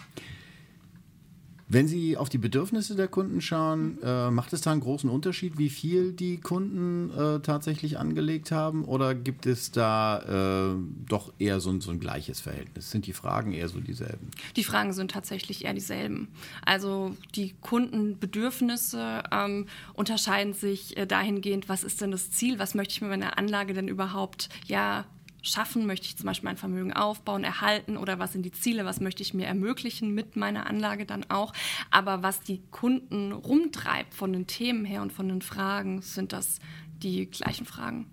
Wenn 1.69 1.89
Sie 1.89 2.17
auf 2.17 2.29
die 2.29 2.39
Bedürfnisse 2.39 2.95
der 2.95 3.09
Kunden 3.09 3.41
schauen, 3.41 3.99
äh, 4.01 4.31
macht 4.31 4.53
es 4.53 4.61
da 4.61 4.71
einen 4.71 4.81
großen 4.81 5.11
Unterschied, 5.11 5.59
wie 5.59 5.69
viel 5.69 6.13
die 6.13 6.37
Kunden 6.37 7.11
äh, 7.11 7.41
tatsächlich 7.41 7.99
angelegt 7.99 8.53
haben? 8.53 8.85
Oder 8.85 9.17
gibt 9.17 9.47
es 9.47 9.73
da 9.73 10.75
äh, 10.75 10.77
doch 11.09 11.33
eher 11.41 11.59
so 11.59 11.71
ein, 11.71 11.81
so 11.81 11.91
ein, 11.91 11.99
gleiches 11.99 12.41
Verhältnis? 12.41 12.93
Sind 12.93 13.07
die 13.09 13.13
Fragen 13.13 13.53
eher 13.53 13.69
so 13.69 13.81
dieselben? 13.81 14.31
Die 14.55 14.63
Fragen 14.63 14.93
sind 14.93 15.11
tatsächlich 15.11 15.65
eher 15.65 15.75
dieselben. 15.75 16.29
Also 16.65 17.17
die 17.35 17.55
Kundenbedürfnisse 17.63 19.25
ähm, 19.33 19.67
unterscheiden 19.95 20.53
sich 20.53 20.97
äh, 20.97 21.05
dahingehend, 21.05 21.69
was 21.69 21.83
ist 21.83 22.01
denn 22.01 22.13
das 22.13 22.31
Ziel, 22.31 22.61
was 22.61 22.77
möchte 22.77 22.93
ich 22.93 23.01
mit 23.01 23.11
meiner 23.11 23.39
Anlage 23.39 23.75
denn 23.75 23.89
überhaupt 23.89 24.51
ja, 24.67 25.05
schaffen? 25.47 25.87
Möchte 25.87 26.07
ich 26.07 26.17
zum 26.17 26.27
Beispiel 26.27 26.49
mein 26.49 26.57
Vermögen 26.57 26.93
aufbauen, 26.93 27.45
erhalten 27.45 27.97
oder 27.97 28.19
was 28.19 28.33
sind 28.33 28.43
die 28.43 28.53
Ziele? 28.53 28.85
Was 28.85 29.01
möchte 29.01 29.23
ich 29.23 29.35
mir 29.35 29.47
ermöglichen 29.47 30.15
mit 30.15 30.37
meiner 30.37 30.67
Anlage 30.67 31.07
dann 31.07 31.25
auch? 31.31 31.53
Aber 31.91 32.23
was 32.23 32.41
die 32.41 32.63
Kunden 32.71 33.33
rumtreibt 33.33 34.15
von 34.15 34.33
den 34.33 34.47
Themen 34.47 34.85
her 34.85 35.03
und 35.03 35.13
von 35.13 35.29
den 35.29 35.43
Fragen, 35.43 36.03
sind 36.03 36.33
das 36.33 36.59
die 37.03 37.27
gleichen 37.27 37.67
Fragen. 37.67 38.07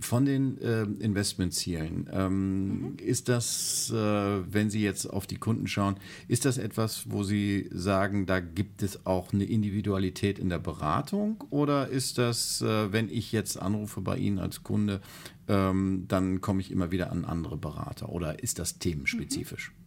Von 0.00 0.26
den 0.26 0.58
äh, 0.58 0.82
Investmentzielen, 0.82 2.08
ähm, 2.12 2.68
mhm. 2.68 2.96
ist 2.98 3.28
das, 3.28 3.90
äh, 3.90 3.94
wenn 3.94 4.68
Sie 4.68 4.82
jetzt 4.82 5.06
auf 5.06 5.26
die 5.26 5.36
Kunden 5.36 5.66
schauen, 5.66 5.96
ist 6.28 6.44
das 6.44 6.58
etwas, 6.58 7.10
wo 7.10 7.22
Sie 7.22 7.68
sagen, 7.72 8.26
da 8.26 8.40
gibt 8.40 8.82
es 8.82 9.06
auch 9.06 9.32
eine 9.32 9.44
Individualität 9.44 10.38
in 10.38 10.50
der 10.50 10.58
Beratung? 10.58 11.42
Oder 11.50 11.88
ist 11.88 12.18
das, 12.18 12.60
äh, 12.60 12.92
wenn 12.92 13.08
ich 13.08 13.32
jetzt 13.32 13.60
anrufe 13.60 14.00
bei 14.02 14.18
Ihnen 14.18 14.38
als 14.38 14.62
Kunde, 14.62 15.00
ähm, 15.48 16.04
dann 16.08 16.40
komme 16.40 16.60
ich 16.60 16.70
immer 16.70 16.90
wieder 16.90 17.10
an 17.10 17.24
andere 17.24 17.56
Berater? 17.56 18.10
Oder 18.10 18.42
ist 18.42 18.58
das 18.58 18.78
themenspezifisch? 18.78 19.70
Mhm. 19.70 19.86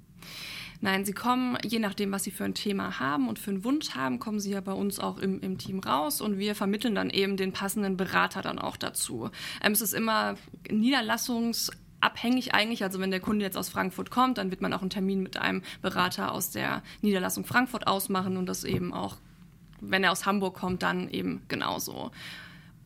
Nein, 0.82 1.04
sie 1.04 1.12
kommen, 1.12 1.58
je 1.66 1.80
nachdem, 1.80 2.12
was 2.14 2.24
sie 2.24 2.32
für 2.32 2.46
ein 2.46 2.54
Thema 2.54 3.00
haben 3.00 3.28
und 3.28 3.38
für 3.38 3.52
einen 3.52 3.66
Wunsch 3.66 3.96
haben, 3.96 4.20
kommen 4.20 4.40
sie 4.40 4.52
ja 4.52 4.62
bei 4.62 4.72
uns 4.72 5.00
auch 5.00 5.18
im, 5.18 5.42
im 5.42 5.58
Team 5.58 5.80
raus 5.80 6.22
und 6.22 6.38
wir 6.38 6.56
vermitteln 6.56 6.96
dann 6.96 7.10
eben 7.10 7.36
den 7.36 7.52
passenden 7.52 7.98
Berater 7.98 8.42
dann 8.42 8.60
auch 8.60 8.78
dazu. 8.78 9.30
Ähm, 9.62 9.74
es 9.74 9.82
ist 9.82 9.94
immer 9.94 10.36
niederlassungsabhängig 10.70 12.54
eigentlich. 12.54 12.84
Also 12.84 13.02
wenn 13.02 13.12
der 13.12 13.20
Kunde 13.20 13.44
jetzt 13.44 13.58
aus 13.58 13.68
Frankfurt 13.68 14.10
kommt, 14.10 14.38
dann 14.38 14.52
wird 14.52 14.62
man 14.62 14.72
auch 14.72 14.82
einen 14.82 14.90
Termin 14.90 15.22
mit 15.22 15.36
einem 15.36 15.64
Berater 15.82 16.32
aus 16.32 16.52
der 16.52 16.82
Niederlassung 17.02 17.44
Frankfurt 17.44 17.86
ausmachen 17.86 18.38
und 18.38 18.46
das 18.46 18.64
eben 18.64 18.94
auch, 18.94 19.18
wenn 19.82 20.06
er 20.06 20.14
aus 20.14 20.26
Hamburg 20.26 20.56
kommt, 20.56 20.82
dann 20.82 21.10
eben 21.10 21.42
genauso. 21.50 22.12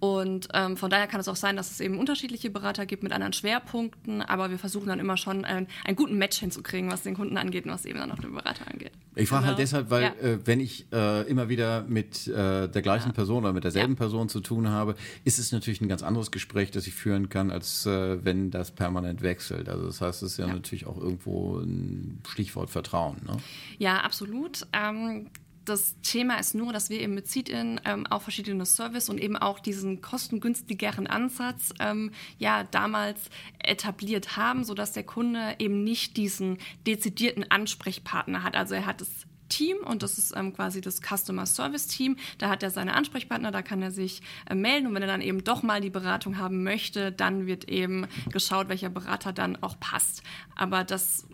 Und 0.04 0.50
ähm, 0.54 0.76
von 0.76 0.90
daher 0.90 1.08
kann 1.08 1.22
es 1.22 1.30
auch 1.30 1.38
sein, 1.38 1.56
dass 1.56 1.72
es 1.72 1.80
eben 1.80 1.98
unterschiedliche 1.98 2.50
Berater 2.50 2.86
gibt 2.86 3.04
mit 3.04 3.14
anderen 3.14 3.32
Schwerpunkten, 3.32 4.22
aber 4.22 4.50
wir 4.50 4.60
versuchen 4.60 4.90
dann 4.90 5.00
immer 5.00 5.16
schon 5.16 5.46
einen, 5.46 5.68
einen 5.86 5.96
guten 5.96 6.18
Match 6.18 6.40
hinzukriegen, 6.40 6.92
was 6.92 7.04
den 7.04 7.16
Kunden 7.16 7.38
angeht 7.38 7.64
und 7.64 7.72
was 7.72 7.86
eben 7.86 8.00
dann 8.00 8.12
auch 8.12 8.20
den 8.20 8.34
Berater 8.34 8.70
angeht. 8.70 8.92
Ich 9.16 9.30
frage 9.30 9.46
halt 9.46 9.56
genau. 9.56 9.58
halt 9.58 9.60
deshalb, 9.60 9.90
weil 9.92 10.04
ja. 10.04 10.10
äh, 10.16 10.46
wenn 10.46 10.60
ich 10.60 10.88
äh, 10.92 11.22
immer 11.30 11.48
wieder 11.48 11.86
mit 11.88 12.28
äh, 12.28 12.68
der 12.68 12.82
gleichen 12.82 13.08
ja. 13.08 13.14
Person 13.14 13.46
oder 13.46 13.54
mit 13.54 13.64
derselben 13.64 13.94
ja. 13.94 13.98
Person 13.98 14.28
zu 14.28 14.42
tun 14.42 14.68
habe, 14.68 14.96
ist 15.24 15.40
es 15.40 15.54
natürlich 15.54 15.80
ein 15.80 15.88
ganz 15.88 16.04
anderes 16.04 16.32
Gespräch, 16.32 16.72
das 16.72 16.86
ich 16.86 16.94
führen 16.94 17.30
kann, 17.30 17.50
als 17.50 17.86
äh, 17.86 18.26
wenn 18.26 18.52
das 18.52 18.72
permanent 18.72 19.22
wechselt. 19.22 19.70
Also 19.70 19.86
das 19.86 20.02
heißt, 20.02 20.22
es 20.22 20.34
ist 20.34 20.38
ja, 20.38 20.48
natürlich 20.48 20.86
auch 20.86 20.98
irgendwo 20.98 21.60
ein 21.60 22.20
Stichwort 22.28 22.70
Vertrauen. 22.70 23.22
Ne? 23.26 23.38
Ja, 23.78 24.02
absolut. 24.02 24.68
Ähm, 24.74 25.30
das 25.66 25.96
Thema 26.02 26.38
ist 26.40 26.56
nur, 26.56 26.74
dass 26.74 26.90
wir 26.90 27.00
eben 27.00 27.14
mit 27.14 27.28
Seed-In 27.28 27.82
ähm, 27.86 28.06
auch 28.08 28.22
verschiedene 28.22 28.66
Service 28.66 29.10
und 29.10 29.20
eben 29.20 29.38
auch 29.38 29.60
diesen 29.60 30.02
kostengünstigeren 30.02 31.08
Ansatz 31.08 31.74
ähm, 31.80 32.12
ja 32.38 32.64
damals 32.64 33.30
etabliert 33.60 34.36
haben, 34.36 34.64
sodass 34.64 34.92
der 34.92 35.04
Kunde 35.04 35.56
eben 35.60 35.84
nicht 35.84 36.18
diesen 36.18 36.58
dezidierten 36.86 37.50
Ansprechpartner 37.50 38.44
hat. 38.44 38.56
Also 38.56 38.76
er 38.76 38.86
hat 38.86 39.02
das 39.02 39.10
Team 39.50 39.78
und 39.86 40.04
das 40.04 40.18
ist 40.18 40.36
ähm, 40.36 40.54
quasi 40.54 40.82
das 40.82 41.02
Customer 41.02 41.46
Service 41.46 41.88
Team. 41.88 42.18
Da 42.38 42.50
hat 42.50 42.64
er 42.64 42.72
seine 42.72 42.94
Ansprechpartner, 42.94 43.52
da 43.52 43.62
kann 43.62 43.82
er 43.82 43.92
sich 43.92 44.22
äh, 44.50 44.56
melden 44.56 44.88
und 44.88 44.96
wenn 44.96 45.04
er 45.04 45.08
dann 45.08 45.22
eben 45.22 45.44
doch 45.44 45.64
mal 45.64 45.82
die 45.82 45.90
Beratung 45.90 46.38
haben 46.38 46.64
möchte, 46.64 47.12
dann 47.12 47.46
wird 47.46 47.70
eben 47.70 48.08
geschaut, 48.32 48.70
welcher 48.70 48.90
Berater 48.90 49.32
dann 49.32 49.62
auch 49.62 49.80
passt. 49.80 50.24
Aber 50.56 50.84
das 50.84 51.28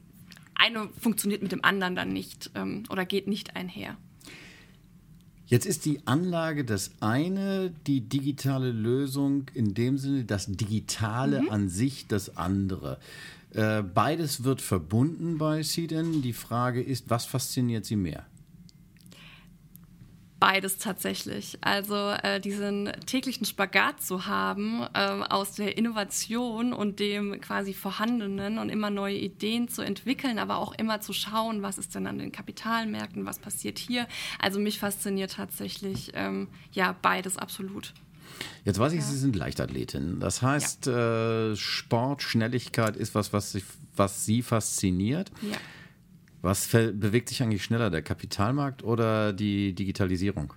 eine 0.56 0.90
funktioniert 1.00 1.42
mit 1.42 1.52
dem 1.52 1.64
anderen 1.64 1.96
dann 1.96 2.10
nicht 2.10 2.52
ähm, 2.56 2.84
oder 2.90 3.06
geht 3.06 3.28
nicht 3.28 3.56
einher. 3.56 3.98
Jetzt 5.50 5.66
ist 5.66 5.86
die 5.86 6.06
Anlage 6.06 6.64
das 6.64 6.92
eine, 7.00 7.74
die 7.88 8.02
digitale 8.02 8.72
Lösung 8.72 9.46
in 9.56 9.74
dem 9.74 9.98
Sinne, 9.98 10.24
das 10.24 10.46
Digitale 10.46 11.42
mhm. 11.42 11.50
an 11.50 11.70
sich 11.70 12.08
das 12.08 12.38
andere. 12.38 13.00
Äh, 13.56 13.82
beides 13.82 14.44
wird 14.44 14.62
verbunden 14.62 15.40
bei 15.40 15.64
Seeden. 15.64 16.22
Die 16.22 16.34
Frage 16.34 16.84
ist, 16.84 17.10
was 17.10 17.26
fasziniert 17.26 17.84
Sie 17.86 17.96
mehr? 17.96 18.26
Beides 20.40 20.78
tatsächlich. 20.78 21.58
Also 21.62 22.12
äh, 22.24 22.40
diesen 22.40 22.92
täglichen 23.06 23.46
Spagat 23.46 24.02
zu 24.02 24.26
haben 24.26 24.86
äh, 24.94 25.00
aus 25.30 25.54
der 25.54 25.78
Innovation 25.78 26.72
und 26.72 27.00
dem 27.00 27.42
quasi 27.42 27.74
Vorhandenen 27.74 28.58
und 28.58 28.70
immer 28.70 28.90
neue 28.90 29.18
Ideen 29.18 29.68
zu 29.68 29.82
entwickeln, 29.82 30.40
aber 30.40 30.58
auch 30.58 30.74
immer 30.74 31.02
zu 31.02 31.12
schauen, 31.12 31.62
was 31.62 31.78
ist 31.78 31.94
denn 31.96 32.08
an 32.08 32.20
den 32.20 32.32
Kapitalmärkten, 32.32 33.26
was 33.26 33.40
passiert 33.40 33.80
hier. 33.80 34.08
Also 34.40 34.60
mich 34.60 34.80
fasziniert 34.80 35.34
tatsächlich 35.34 36.12
ähm, 36.14 36.48
ja 36.72 36.96
beides 37.02 37.38
absolut. 37.38 37.94
Jetzt 38.64 38.80
weiß 38.80 38.94
ich, 38.94 39.00
ja. 39.00 39.06
Sie 39.06 39.18
sind 39.18 39.36
Leichtathletin. 39.36 40.20
Das 40.20 40.42
heißt, 40.42 40.86
ja. 40.86 41.52
äh, 41.52 41.56
Sport, 41.56 42.22
Schnelligkeit 42.22 42.96
ist 42.96 43.16
was, 43.16 43.34
was, 43.34 43.52
sich, 43.52 43.64
was 43.96 44.26
Sie 44.26 44.42
fasziniert. 44.42 45.32
Ja. 45.42 45.58
Was 46.42 46.68
bewegt 46.68 47.30
sich 47.30 47.44
eigentlich 47.44 47.64
schneller, 47.64 47.90
der 47.90 48.02
Kapitalmarkt 48.02 48.84
oder 48.84 49.34
die 49.34 49.74
Digitalisierung? 49.74 50.54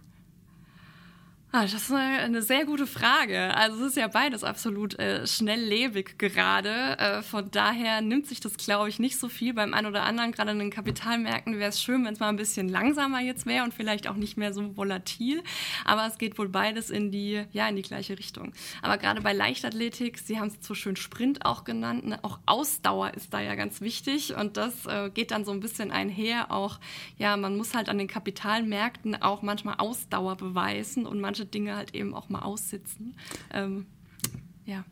Ah, 1.54 1.64
das 1.64 1.74
ist 1.74 1.92
eine 1.92 2.40
sehr 2.40 2.64
gute 2.64 2.86
Frage. 2.86 3.54
Also 3.54 3.82
es 3.82 3.88
ist 3.88 3.96
ja 3.98 4.08
beides 4.08 4.42
absolut 4.42 4.98
äh, 4.98 5.26
schnelllebig 5.26 6.16
gerade. 6.16 6.96
Äh, 6.98 7.20
von 7.20 7.50
daher 7.50 8.00
nimmt 8.00 8.26
sich 8.26 8.40
das, 8.40 8.56
glaube 8.56 8.88
ich, 8.88 8.98
nicht 8.98 9.18
so 9.18 9.28
viel 9.28 9.52
beim 9.52 9.74
einen 9.74 9.86
oder 9.86 10.04
anderen. 10.04 10.32
Gerade 10.32 10.52
in 10.52 10.58
den 10.58 10.70
Kapitalmärkten 10.70 11.58
wäre 11.58 11.68
es 11.68 11.82
schön, 11.82 12.06
wenn 12.06 12.14
es 12.14 12.20
mal 12.20 12.30
ein 12.30 12.36
bisschen 12.36 12.70
langsamer 12.70 13.20
jetzt 13.20 13.44
wäre 13.44 13.64
und 13.64 13.74
vielleicht 13.74 14.08
auch 14.08 14.14
nicht 14.14 14.38
mehr 14.38 14.54
so 14.54 14.78
volatil. 14.78 15.42
Aber 15.84 16.06
es 16.06 16.16
geht 16.16 16.38
wohl 16.38 16.48
beides 16.48 16.88
in 16.88 17.10
die, 17.10 17.44
ja, 17.52 17.68
in 17.68 17.76
die 17.76 17.82
gleiche 17.82 18.18
Richtung. 18.18 18.54
Aber 18.80 18.96
gerade 18.96 19.20
bei 19.20 19.34
Leichtathletik, 19.34 20.20
Sie 20.20 20.40
haben 20.40 20.48
es 20.48 20.66
so 20.66 20.74
schön 20.74 20.96
Sprint 20.96 21.44
auch 21.44 21.64
genannt, 21.64 22.06
ne? 22.06 22.18
auch 22.22 22.38
Ausdauer 22.46 23.12
ist 23.12 23.34
da 23.34 23.40
ja 23.42 23.56
ganz 23.56 23.82
wichtig 23.82 24.34
und 24.34 24.56
das 24.56 24.86
äh, 24.86 25.10
geht 25.10 25.32
dann 25.32 25.44
so 25.44 25.52
ein 25.52 25.60
bisschen 25.60 25.90
einher. 25.90 26.50
Auch, 26.50 26.80
ja, 27.18 27.36
man 27.36 27.58
muss 27.58 27.74
halt 27.74 27.90
an 27.90 27.98
den 27.98 28.08
Kapitalmärkten 28.08 29.20
auch 29.20 29.42
manchmal 29.42 29.74
Ausdauer 29.76 30.36
beweisen 30.36 31.04
und 31.04 31.20
manche 31.20 31.41
Dinge 31.46 31.76
halt 31.76 31.94
eben 31.94 32.14
auch 32.14 32.28
mal 32.28 32.40
aussitzen. 32.40 33.16
Ähm, 33.52 33.86
ja. 34.64 34.84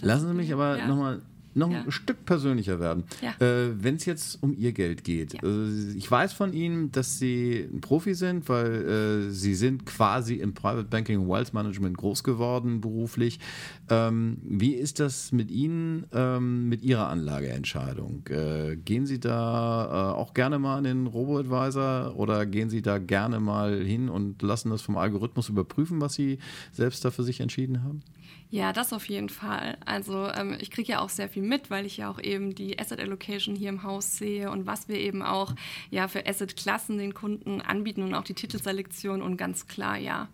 Lassen 0.00 0.28
Sie 0.28 0.34
mich 0.34 0.52
aber 0.52 0.78
ja. 0.78 0.86
nochmal 0.86 1.22
noch 1.56 1.70
ja. 1.70 1.82
ein 1.82 1.90
Stück 1.90 2.24
persönlicher 2.24 2.78
werden. 2.80 3.04
Ja. 3.22 3.30
Äh, 3.44 3.82
Wenn 3.82 3.96
es 3.96 4.04
jetzt 4.04 4.42
um 4.42 4.52
Ihr 4.56 4.72
Geld 4.72 5.04
geht. 5.04 5.34
Ja. 5.34 5.40
Äh, 5.42 5.96
ich 5.96 6.10
weiß 6.10 6.32
von 6.32 6.52
Ihnen, 6.52 6.92
dass 6.92 7.18
Sie 7.18 7.68
ein 7.72 7.80
Profi 7.80 8.14
sind, 8.14 8.48
weil 8.48 9.28
äh, 9.28 9.30
Sie 9.30 9.54
sind 9.54 9.86
quasi 9.86 10.34
im 10.34 10.54
Private 10.54 10.88
Banking 10.88 11.20
und 11.20 11.28
Wealth 11.28 11.54
Management 11.54 11.96
groß 11.96 12.22
geworden 12.22 12.80
beruflich. 12.80 13.40
Ähm, 13.88 14.38
wie 14.42 14.74
ist 14.74 15.00
das 15.00 15.32
mit 15.32 15.50
Ihnen, 15.50 16.06
ähm, 16.12 16.68
mit 16.68 16.82
Ihrer 16.82 17.08
Anlageentscheidung? 17.08 18.26
Äh, 18.28 18.76
gehen 18.76 19.06
Sie 19.06 19.18
da 19.18 20.12
äh, 20.12 20.16
auch 20.16 20.34
gerne 20.34 20.58
mal 20.58 20.76
an 20.78 20.84
den 20.84 21.06
Robo-Advisor 21.06 22.16
oder 22.16 22.44
gehen 22.46 22.68
Sie 22.68 22.82
da 22.82 22.98
gerne 22.98 23.40
mal 23.40 23.82
hin 23.82 24.08
und 24.08 24.42
lassen 24.42 24.70
das 24.70 24.82
vom 24.82 24.96
Algorithmus 24.96 25.48
überprüfen, 25.48 26.00
was 26.00 26.14
Sie 26.14 26.38
selbst 26.72 27.04
da 27.04 27.10
für 27.10 27.22
sich 27.22 27.40
entschieden 27.40 27.82
haben? 27.82 28.02
Ja, 28.50 28.72
das 28.72 28.92
auf 28.92 29.08
jeden 29.08 29.28
Fall. 29.28 29.76
Also 29.84 30.28
ähm, 30.28 30.56
ich 30.60 30.70
kriege 30.70 30.92
ja 30.92 31.00
auch 31.00 31.08
sehr 31.08 31.28
viel 31.28 31.42
mit, 31.42 31.68
weil 31.68 31.84
ich 31.84 31.96
ja 31.96 32.08
auch 32.08 32.20
eben 32.20 32.54
die 32.54 32.78
Asset 32.78 33.00
Allocation 33.00 33.56
hier 33.56 33.70
im 33.70 33.82
Haus 33.82 34.16
sehe 34.16 34.50
und 34.50 34.66
was 34.66 34.88
wir 34.88 34.98
eben 34.98 35.22
auch 35.22 35.54
ja 35.90 36.06
für 36.06 36.26
Asset-Klassen 36.26 36.98
den 36.98 37.12
Kunden 37.12 37.60
anbieten 37.60 38.02
und 38.02 38.14
auch 38.14 38.22
die 38.22 38.34
Titelselektion 38.34 39.20
und 39.20 39.36
ganz 39.36 39.66
klar, 39.66 39.98
ja, 39.98 40.28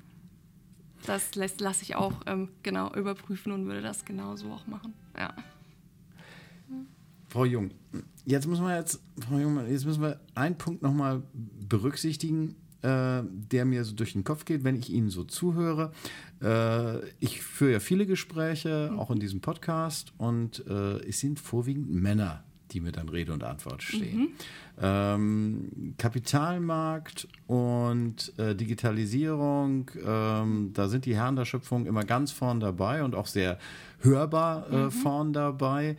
das 1.07 1.35
lasse 1.35 1.57
lass 1.61 1.83
ich 1.83 1.97
auch 1.97 2.13
ähm, 2.27 2.51
genau 2.63 2.93
überprüfen 2.95 3.51
und 3.51 3.67
würde 3.67 3.81
das 3.81 4.05
genauso 4.05 4.53
auch 4.53 4.67
machen. 4.67 4.93
Ja. 5.17 5.35
Frau 7.29 7.47
Jung, 7.47 7.71
jetzt 8.27 8.47
müssen 8.47 8.65
wir 8.67 8.77
jetzt, 8.77 9.01
Frau 9.27 9.39
Jung, 9.39 9.67
jetzt 9.67 9.87
müssen 9.87 10.03
wir 10.03 10.21
einen 10.35 10.59
Punkt 10.59 10.83
nochmal 10.83 11.23
berücksichtigen 11.33 12.57
äh, 12.83 13.23
der 13.25 13.65
mir 13.65 13.85
so 13.85 13.95
durch 13.95 14.13
den 14.13 14.25
Kopf 14.25 14.45
geht, 14.45 14.65
wenn 14.65 14.77
ich 14.77 14.91
Ihnen 14.91 15.11
so 15.11 15.25
zuhöre. 15.25 15.93
Äh, 16.43 16.99
ich 17.21 17.43
führe 17.43 17.73
ja 17.73 17.81
viele 17.81 18.07
Gespräche, 18.07 18.93
auch 18.97 19.11
in 19.11 19.21
diesem 19.21 19.41
Podcast, 19.41 20.13
und 20.19 20.65
äh, 20.67 20.99
es 21.09 21.21
sind 21.21 21.39
vorwiegend 21.39 21.91
Männer, 21.91 22.45
die 22.73 22.81
mir 22.81 22.93
dann 22.93 23.09
Rede 23.09 23.33
und 23.33 23.45
Antwort 23.45 23.83
stehen. 23.83 24.19
Mhm. 24.19 24.29
Ähm, 24.81 25.95
Kapitalmarkt 25.99 27.29
und 27.47 28.33
äh, 28.39 28.55
Digitalisierung, 28.55 29.91
ähm, 30.05 30.71
da 30.73 30.89
sind 30.89 31.05
die 31.05 31.15
Herren 31.15 31.37
der 31.37 31.45
Schöpfung 31.45 31.87
immer 31.87 32.05
ganz 32.05 32.33
vorn 32.33 32.61
dabei 32.61 33.05
und 33.05 33.15
auch 33.15 33.27
sehr 33.27 33.59
hörbar 34.01 34.71
äh, 34.71 34.77
mhm. 34.85 34.91
vorn 34.91 35.33
dabei. 35.33 35.97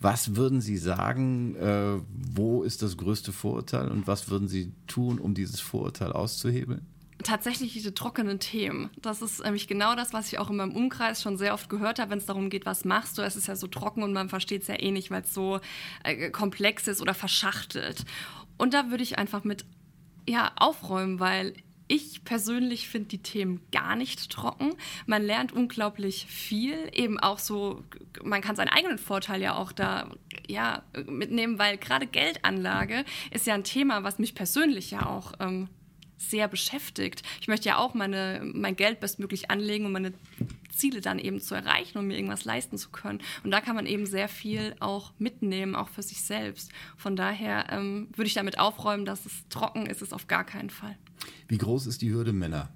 Was 0.00 0.36
würden 0.36 0.60
Sie 0.60 0.76
sagen, 0.76 1.56
äh, 1.56 2.00
wo 2.34 2.62
ist 2.62 2.82
das 2.82 2.96
größte 2.96 3.32
Vorurteil 3.32 3.90
und 3.90 4.06
was 4.06 4.28
würden 4.28 4.48
Sie 4.48 4.72
tun, 4.86 5.18
um 5.18 5.34
dieses 5.34 5.60
Vorurteil 5.60 6.12
auszuhebeln? 6.12 6.86
tatsächlich 7.22 7.72
diese 7.72 7.94
trockenen 7.94 8.38
Themen. 8.38 8.90
Das 9.00 9.22
ist 9.22 9.42
nämlich 9.42 9.66
genau 9.68 9.96
das, 9.96 10.12
was 10.12 10.28
ich 10.28 10.38
auch 10.38 10.50
in 10.50 10.56
meinem 10.56 10.76
Umkreis 10.76 11.22
schon 11.22 11.38
sehr 11.38 11.54
oft 11.54 11.68
gehört 11.68 11.98
habe, 11.98 12.10
wenn 12.10 12.18
es 12.18 12.26
darum 12.26 12.50
geht, 12.50 12.66
was 12.66 12.84
machst 12.84 13.18
du. 13.18 13.22
Es 13.22 13.36
ist 13.36 13.48
ja 13.48 13.56
so 13.56 13.66
trocken 13.66 14.02
und 14.02 14.12
man 14.12 14.28
versteht 14.28 14.62
es 14.62 14.68
ja 14.68 14.78
eh 14.78 14.90
nicht, 14.90 15.10
weil 15.10 15.22
es 15.22 15.32
so 15.32 15.60
äh, 16.04 16.30
komplex 16.30 16.86
ist 16.86 17.00
oder 17.00 17.14
verschachtelt. 17.14 18.04
Und 18.58 18.74
da 18.74 18.90
würde 18.90 19.02
ich 19.02 19.18
einfach 19.18 19.44
mit 19.44 19.64
ja, 20.28 20.52
aufräumen, 20.56 21.20
weil 21.20 21.54
ich 21.88 22.24
persönlich 22.24 22.88
finde 22.88 23.08
die 23.08 23.22
Themen 23.22 23.60
gar 23.70 23.96
nicht 23.96 24.30
trocken. 24.30 24.74
Man 25.06 25.22
lernt 25.22 25.52
unglaublich 25.52 26.26
viel, 26.26 26.90
eben 26.92 27.18
auch 27.18 27.38
so, 27.38 27.84
man 28.22 28.40
kann 28.40 28.56
seinen 28.56 28.68
eigenen 28.68 28.98
Vorteil 28.98 29.40
ja 29.40 29.54
auch 29.54 29.72
da 29.72 30.10
ja, 30.48 30.82
mitnehmen, 31.06 31.58
weil 31.58 31.76
gerade 31.78 32.06
Geldanlage 32.06 33.04
ist 33.30 33.46
ja 33.46 33.54
ein 33.54 33.64
Thema, 33.64 34.02
was 34.02 34.18
mich 34.18 34.34
persönlich 34.34 34.90
ja 34.90 35.06
auch 35.06 35.32
ähm, 35.40 35.68
sehr 36.18 36.48
beschäftigt. 36.48 37.22
Ich 37.40 37.48
möchte 37.48 37.68
ja 37.68 37.78
auch 37.78 37.94
meine, 37.94 38.40
mein 38.42 38.76
Geld 38.76 39.00
bestmöglich 39.00 39.50
anlegen, 39.50 39.86
um 39.86 39.92
meine 39.92 40.12
Ziele 40.70 41.00
dann 41.00 41.18
eben 41.18 41.40
zu 41.40 41.54
erreichen, 41.54 41.98
um 41.98 42.06
mir 42.06 42.16
irgendwas 42.16 42.44
leisten 42.44 42.78
zu 42.78 42.90
können. 42.90 43.20
Und 43.44 43.50
da 43.50 43.60
kann 43.60 43.76
man 43.76 43.86
eben 43.86 44.06
sehr 44.06 44.28
viel 44.28 44.74
auch 44.80 45.12
mitnehmen, 45.18 45.74
auch 45.74 45.88
für 45.88 46.02
sich 46.02 46.22
selbst. 46.22 46.70
Von 46.96 47.16
daher 47.16 47.66
ähm, 47.70 48.08
würde 48.14 48.28
ich 48.28 48.34
damit 48.34 48.58
aufräumen, 48.58 49.04
dass 49.04 49.26
es 49.26 49.48
trocken 49.48 49.86
ist, 49.86 50.02
ist 50.02 50.12
auf 50.12 50.26
gar 50.26 50.44
keinen 50.44 50.70
Fall. 50.70 50.96
Wie 51.48 51.58
groß 51.58 51.86
ist 51.86 52.02
die 52.02 52.12
Hürde 52.12 52.32
Männer? 52.32 52.70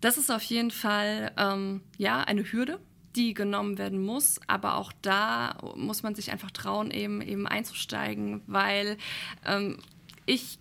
Das 0.00 0.18
ist 0.18 0.30
auf 0.30 0.42
jeden 0.42 0.70
Fall 0.70 1.32
ähm, 1.38 1.80
ja 1.96 2.20
eine 2.20 2.42
Hürde, 2.52 2.78
die 3.16 3.32
genommen 3.32 3.78
werden 3.78 4.04
muss, 4.04 4.38
aber 4.46 4.76
auch 4.76 4.92
da 5.00 5.56
muss 5.76 6.02
man 6.02 6.14
sich 6.14 6.30
einfach 6.30 6.50
trauen, 6.50 6.90
eben 6.90 7.22
eben 7.22 7.46
einzusteigen, 7.46 8.42
weil 8.46 8.98
ähm, 9.46 9.78
ich 10.26 10.58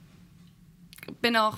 bin 1.22 1.36
auch 1.36 1.58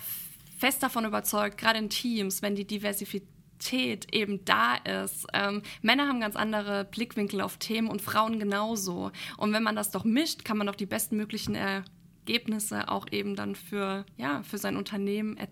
fest 0.57 0.81
davon 0.81 1.05
überzeugt, 1.05 1.57
gerade 1.57 1.79
in 1.79 1.89
Teams, 1.89 2.41
wenn 2.41 2.55
die 2.55 2.65
Diversität 2.65 4.13
eben 4.13 4.43
da 4.45 4.75
ist. 4.77 5.27
Ähm, 5.33 5.61
Männer 5.81 6.07
haben 6.07 6.19
ganz 6.19 6.35
andere 6.35 6.85
Blickwinkel 6.85 7.41
auf 7.41 7.57
Themen 7.57 7.87
und 7.87 8.01
Frauen 8.01 8.39
genauso. 8.39 9.11
Und 9.37 9.53
wenn 9.53 9.63
man 9.63 9.75
das 9.75 9.91
doch 9.91 10.05
mischt, 10.05 10.43
kann 10.43 10.57
man 10.57 10.67
doch 10.67 10.75
die 10.75 10.85
bestmöglichen 10.85 11.55
er 11.55 11.83
Ergebnisse 12.25 12.89
auch 12.89 13.05
eben 13.11 13.35
dann 13.35 13.55
für, 13.55 14.05
ja, 14.17 14.41
für 14.43 14.57
sein 14.57 14.77
Unternehmen 14.77 15.37
er 15.37 15.47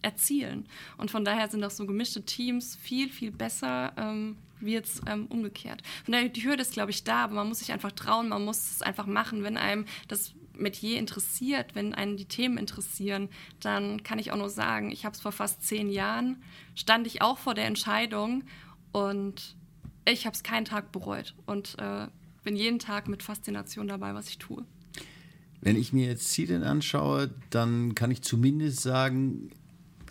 erzielen. 0.00 0.68
Und 0.96 1.10
von 1.10 1.24
daher 1.24 1.48
sind 1.48 1.64
auch 1.64 1.72
so 1.72 1.84
gemischte 1.84 2.24
Teams 2.24 2.76
viel, 2.76 3.08
viel 3.08 3.32
besser 3.32 3.92
ähm, 3.96 4.36
wie 4.60 4.72
jetzt 4.72 5.02
ähm, 5.08 5.26
umgekehrt. 5.26 5.82
Von 6.04 6.12
daher, 6.12 6.28
die 6.28 6.44
Hürde 6.44 6.62
ist, 6.62 6.72
glaube 6.72 6.92
ich, 6.92 7.02
da, 7.02 7.24
aber 7.24 7.34
man 7.34 7.48
muss 7.48 7.58
sich 7.58 7.72
einfach 7.72 7.90
trauen, 7.90 8.28
man 8.28 8.44
muss 8.44 8.70
es 8.70 8.82
einfach 8.82 9.06
machen. 9.06 9.42
Wenn 9.42 9.56
einem 9.56 9.86
das 10.06 10.34
Metier 10.54 11.00
interessiert, 11.00 11.74
wenn 11.74 11.94
einen 11.94 12.16
die 12.16 12.26
Themen 12.26 12.58
interessieren, 12.58 13.28
dann 13.58 14.04
kann 14.04 14.20
ich 14.20 14.30
auch 14.30 14.36
nur 14.36 14.50
sagen, 14.50 14.92
ich 14.92 15.04
habe 15.04 15.14
es 15.14 15.20
vor 15.20 15.32
fast 15.32 15.64
zehn 15.64 15.90
Jahren, 15.90 16.42
stand 16.76 17.08
ich 17.08 17.20
auch 17.20 17.38
vor 17.38 17.54
der 17.54 17.66
Entscheidung 17.66 18.44
und 18.92 19.56
ich 20.04 20.26
habe 20.26 20.34
es 20.34 20.44
keinen 20.44 20.64
Tag 20.64 20.92
bereut 20.92 21.34
und 21.44 21.76
äh, 21.80 22.06
bin 22.44 22.54
jeden 22.54 22.78
Tag 22.78 23.08
mit 23.08 23.24
Faszination 23.24 23.88
dabei, 23.88 24.14
was 24.14 24.28
ich 24.28 24.38
tue. 24.38 24.64
Wenn 25.60 25.76
ich 25.76 25.92
mir 25.92 26.06
jetzt 26.06 26.30
Zielen 26.30 26.62
anschaue, 26.62 27.30
dann 27.50 27.94
kann 27.94 28.10
ich 28.10 28.22
zumindest 28.22 28.80
sagen, 28.80 29.50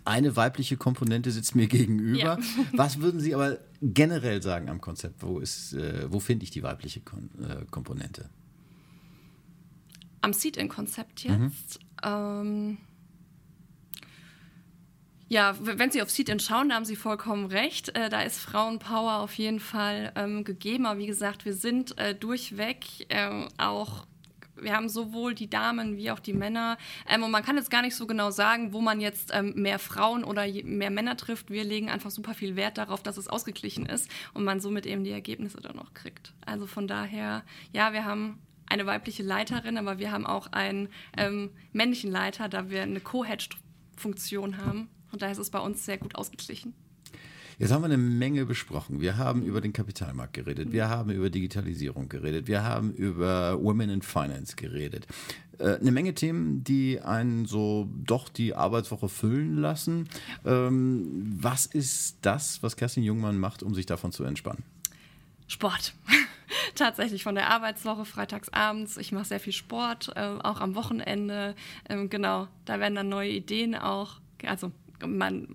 eine 0.04 0.36
weibliche 0.36 0.76
Komponente 0.76 1.30
sitzt 1.30 1.54
mir 1.54 1.66
gegenüber. 1.68 2.18
Ja. 2.18 2.38
Was 2.72 3.00
würden 3.00 3.20
Sie 3.20 3.34
aber 3.34 3.58
generell 3.80 4.42
sagen 4.42 4.68
am 4.68 4.80
Konzept? 4.80 5.22
Wo, 5.22 5.40
äh, 5.40 5.44
wo 6.08 6.20
finde 6.20 6.44
ich 6.44 6.50
die 6.50 6.62
weibliche 6.62 7.00
Kon 7.00 7.30
äh, 7.42 7.64
Komponente? 7.70 8.28
Am 10.20 10.32
Seed-In-Konzept 10.32 11.24
jetzt. 11.24 11.78
Mhm. 11.80 11.88
Ähm, 12.02 12.78
ja, 15.28 15.54
wenn 15.60 15.90
Sie 15.90 16.00
auf 16.02 16.10
Seed-In 16.10 16.40
schauen, 16.40 16.70
da 16.70 16.76
haben 16.76 16.86
Sie 16.86 16.96
vollkommen 16.96 17.46
recht. 17.46 17.94
Äh, 17.94 18.08
da 18.08 18.22
ist 18.22 18.38
Frauenpower 18.38 19.18
auf 19.18 19.34
jeden 19.34 19.60
Fall 19.60 20.12
ähm, 20.16 20.42
gegeben. 20.42 20.86
Aber 20.86 20.98
wie 20.98 21.06
gesagt, 21.06 21.44
wir 21.44 21.54
sind 21.54 21.96
äh, 21.98 22.14
durchweg 22.14 22.84
äh, 23.10 23.46
auch 23.58 24.06
wir 24.62 24.74
haben 24.74 24.88
sowohl 24.88 25.34
die 25.34 25.50
Damen 25.50 25.96
wie 25.96 26.10
auch 26.10 26.18
die 26.18 26.32
Männer. 26.32 26.78
Ähm, 27.08 27.22
und 27.22 27.30
man 27.30 27.42
kann 27.42 27.56
jetzt 27.56 27.70
gar 27.70 27.82
nicht 27.82 27.96
so 27.96 28.06
genau 28.06 28.30
sagen, 28.30 28.72
wo 28.72 28.80
man 28.80 29.00
jetzt 29.00 29.30
ähm, 29.32 29.54
mehr 29.56 29.78
Frauen 29.78 30.24
oder 30.24 30.46
mehr 30.64 30.90
Männer 30.90 31.16
trifft. 31.16 31.50
Wir 31.50 31.64
legen 31.64 31.88
einfach 31.90 32.10
super 32.10 32.34
viel 32.34 32.56
Wert 32.56 32.78
darauf, 32.78 33.02
dass 33.02 33.16
es 33.16 33.28
ausgeglichen 33.28 33.86
ist 33.86 34.10
und 34.34 34.44
man 34.44 34.60
somit 34.60 34.86
eben 34.86 35.04
die 35.04 35.10
Ergebnisse 35.10 35.60
dann 35.60 35.76
noch 35.76 35.94
kriegt. 35.94 36.32
Also 36.44 36.66
von 36.66 36.86
daher, 36.86 37.44
ja, 37.72 37.92
wir 37.92 38.04
haben 38.04 38.38
eine 38.66 38.86
weibliche 38.86 39.22
Leiterin, 39.22 39.78
aber 39.78 39.98
wir 39.98 40.12
haben 40.12 40.26
auch 40.26 40.52
einen 40.52 40.88
ähm, 41.16 41.50
männlichen 41.72 42.10
Leiter, 42.10 42.48
da 42.48 42.70
wir 42.70 42.82
eine 42.82 43.00
Co-Head-Funktion 43.00 44.58
haben. 44.58 44.88
Und 45.10 45.22
daher 45.22 45.32
ist 45.32 45.38
es 45.38 45.50
bei 45.50 45.60
uns 45.60 45.84
sehr 45.84 45.98
gut 45.98 46.16
ausgeglichen. 46.16 46.74
Jetzt 47.58 47.72
haben 47.72 47.82
wir 47.82 47.86
eine 47.86 47.98
Menge 47.98 48.46
besprochen. 48.46 49.00
Wir 49.00 49.16
haben 49.16 49.42
über 49.42 49.60
den 49.60 49.72
Kapitalmarkt 49.72 50.32
geredet, 50.32 50.70
wir 50.70 50.88
haben 50.88 51.10
über 51.10 51.28
Digitalisierung 51.28 52.08
geredet, 52.08 52.46
wir 52.46 52.62
haben 52.62 52.92
über 52.92 53.60
Women 53.60 53.90
in 53.90 54.02
Finance 54.02 54.54
geredet. 54.54 55.08
Äh, 55.58 55.76
eine 55.80 55.90
Menge 55.90 56.14
Themen, 56.14 56.62
die 56.62 57.00
einen 57.00 57.46
so 57.46 57.88
doch 58.04 58.28
die 58.28 58.54
Arbeitswoche 58.54 59.08
füllen 59.08 59.56
lassen. 59.56 60.08
Ähm, 60.44 61.36
was 61.40 61.66
ist 61.66 62.18
das, 62.22 62.62
was 62.62 62.76
Kerstin 62.76 63.02
Jungmann 63.02 63.38
macht, 63.38 63.64
um 63.64 63.74
sich 63.74 63.86
davon 63.86 64.12
zu 64.12 64.22
entspannen? 64.22 64.62
Sport. 65.48 65.94
Tatsächlich 66.76 67.24
von 67.24 67.34
der 67.34 67.50
Arbeitswoche, 67.50 68.04
freitags 68.04 68.50
abends. 68.50 68.96
Ich 68.98 69.10
mache 69.10 69.24
sehr 69.24 69.40
viel 69.40 69.52
Sport, 69.52 70.12
äh, 70.14 70.20
auch 70.42 70.60
am 70.60 70.76
Wochenende. 70.76 71.56
Ähm, 71.88 72.08
genau, 72.08 72.46
da 72.66 72.78
werden 72.78 72.94
dann 72.94 73.08
neue 73.08 73.30
Ideen 73.30 73.74
auch 73.74 74.20
also 74.46 74.72
man 75.06 75.54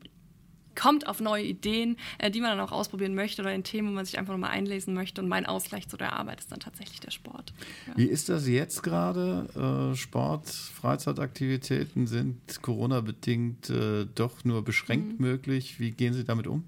kommt 0.76 1.08
auf 1.08 1.20
neue 1.20 1.44
Ideen, 1.44 1.98
äh, 2.18 2.32
die 2.32 2.42
man 2.42 2.58
dann 2.58 2.60
auch 2.60 2.72
ausprobieren 2.72 3.16
möchte 3.16 3.42
oder 3.42 3.54
in 3.54 3.64
Themen, 3.64 3.90
wo 3.90 3.94
man 3.94 4.06
sich 4.06 4.18
einfach 4.18 4.34
nochmal 4.34 4.52
einlesen 4.52 4.94
möchte. 4.94 5.22
Und 5.22 5.28
mein 5.28 5.46
Ausgleich 5.46 5.88
zu 5.88 5.98
der 5.98 6.14
Arbeit 6.14 6.40
ist 6.40 6.52
dann 6.52 6.60
tatsächlich 6.60 7.00
der 7.00 7.12
Sport. 7.12 7.54
Ja. 7.88 7.94
Wie 7.98 8.06
ist 8.06 8.30
das 8.30 8.48
jetzt 8.48 8.84
gerade? 8.84 9.92
Äh, 9.94 9.96
Sport, 9.96 10.48
Freizeitaktivitäten 10.50 12.08
sind 12.08 12.62
Corona-bedingt 12.62 13.70
äh, 13.70 14.06
doch 14.14 14.44
nur 14.44 14.64
beschränkt 14.64 15.20
mhm. 15.20 15.26
möglich. 15.26 15.80
Wie 15.80 15.92
gehen 15.92 16.14
Sie 16.14 16.24
damit 16.24 16.48
um? 16.48 16.64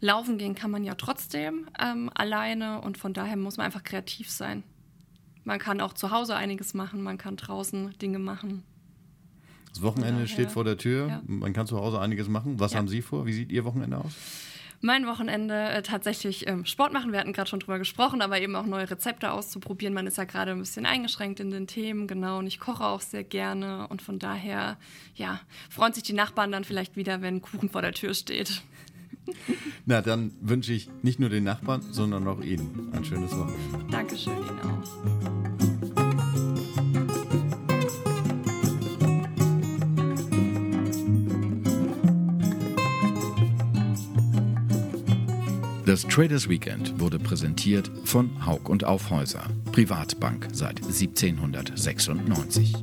Laufen 0.00 0.38
gehen 0.38 0.54
kann 0.54 0.70
man 0.70 0.82
ja 0.82 0.94
trotzdem 0.94 1.68
ähm, 1.78 2.10
alleine 2.14 2.80
und 2.80 2.96
von 2.96 3.12
daher 3.12 3.36
muss 3.36 3.58
man 3.58 3.66
einfach 3.66 3.82
kreativ 3.82 4.30
sein. 4.30 4.62
Man 5.44 5.58
kann 5.58 5.80
auch 5.80 5.92
zu 5.92 6.10
Hause 6.10 6.36
einiges 6.36 6.74
machen, 6.74 7.02
man 7.02 7.18
kann 7.18 7.36
draußen 7.36 7.98
Dinge 7.98 8.18
machen. 8.18 8.62
Das 9.72 9.82
Wochenende 9.82 10.22
ja, 10.22 10.26
steht 10.26 10.50
vor 10.50 10.64
der 10.64 10.76
Tür. 10.76 11.08
Ja. 11.08 11.22
Man 11.26 11.52
kann 11.52 11.66
zu 11.66 11.76
Hause 11.78 12.00
einiges 12.00 12.28
machen. 12.28 12.58
Was 12.58 12.74
haben 12.74 12.88
Sie 12.88 13.02
vor? 13.02 13.26
Wie 13.26 13.32
sieht 13.32 13.52
Ihr 13.52 13.64
Wochenende 13.64 13.98
aus? 13.98 14.12
Mein 14.82 15.06
Wochenende 15.06 15.54
äh, 15.54 15.82
tatsächlich 15.82 16.48
ähm, 16.48 16.64
Sport 16.64 16.94
machen. 16.94 17.12
Wir 17.12 17.20
hatten 17.20 17.34
gerade 17.34 17.50
schon 17.50 17.60
drüber 17.60 17.78
gesprochen, 17.78 18.22
aber 18.22 18.40
eben 18.40 18.56
auch 18.56 18.64
neue 18.64 18.90
Rezepte 18.90 19.30
auszuprobieren. 19.30 19.92
Man 19.92 20.06
ist 20.06 20.16
ja 20.16 20.24
gerade 20.24 20.52
ein 20.52 20.58
bisschen 20.58 20.86
eingeschränkt 20.86 21.38
in 21.38 21.50
den 21.50 21.66
Themen, 21.66 22.06
genau. 22.06 22.38
Und 22.38 22.46
ich 22.46 22.58
koche 22.58 22.84
auch 22.84 23.02
sehr 23.02 23.22
gerne. 23.22 23.86
Und 23.88 24.00
von 24.00 24.18
daher, 24.18 24.78
ja, 25.14 25.40
freuen 25.68 25.92
sich 25.92 26.02
die 26.02 26.14
Nachbarn 26.14 26.50
dann 26.50 26.64
vielleicht 26.64 26.96
wieder, 26.96 27.20
wenn 27.20 27.42
Kuchen 27.42 27.68
vor 27.68 27.82
der 27.82 27.92
Tür 27.92 28.14
steht. 28.14 28.62
Na, 29.84 30.00
dann 30.00 30.32
wünsche 30.40 30.72
ich 30.72 30.88
nicht 31.02 31.20
nur 31.20 31.28
den 31.28 31.44
Nachbarn, 31.44 31.82
sondern 31.82 32.26
auch 32.26 32.40
Ihnen 32.40 32.90
ein 32.92 33.04
schönes 33.04 33.36
Wochenende. 33.36 33.86
Dankeschön, 33.90 34.32
Ihnen 34.32 34.60
auch. 34.60 35.89
Das 45.90 46.06
Traders 46.06 46.48
Weekend 46.48 47.00
wurde 47.00 47.18
präsentiert 47.18 47.90
von 48.04 48.46
Haug 48.46 48.68
und 48.68 48.84
Aufhäuser, 48.84 49.42
Privatbank 49.72 50.46
seit 50.52 50.76
1796. 50.76 52.76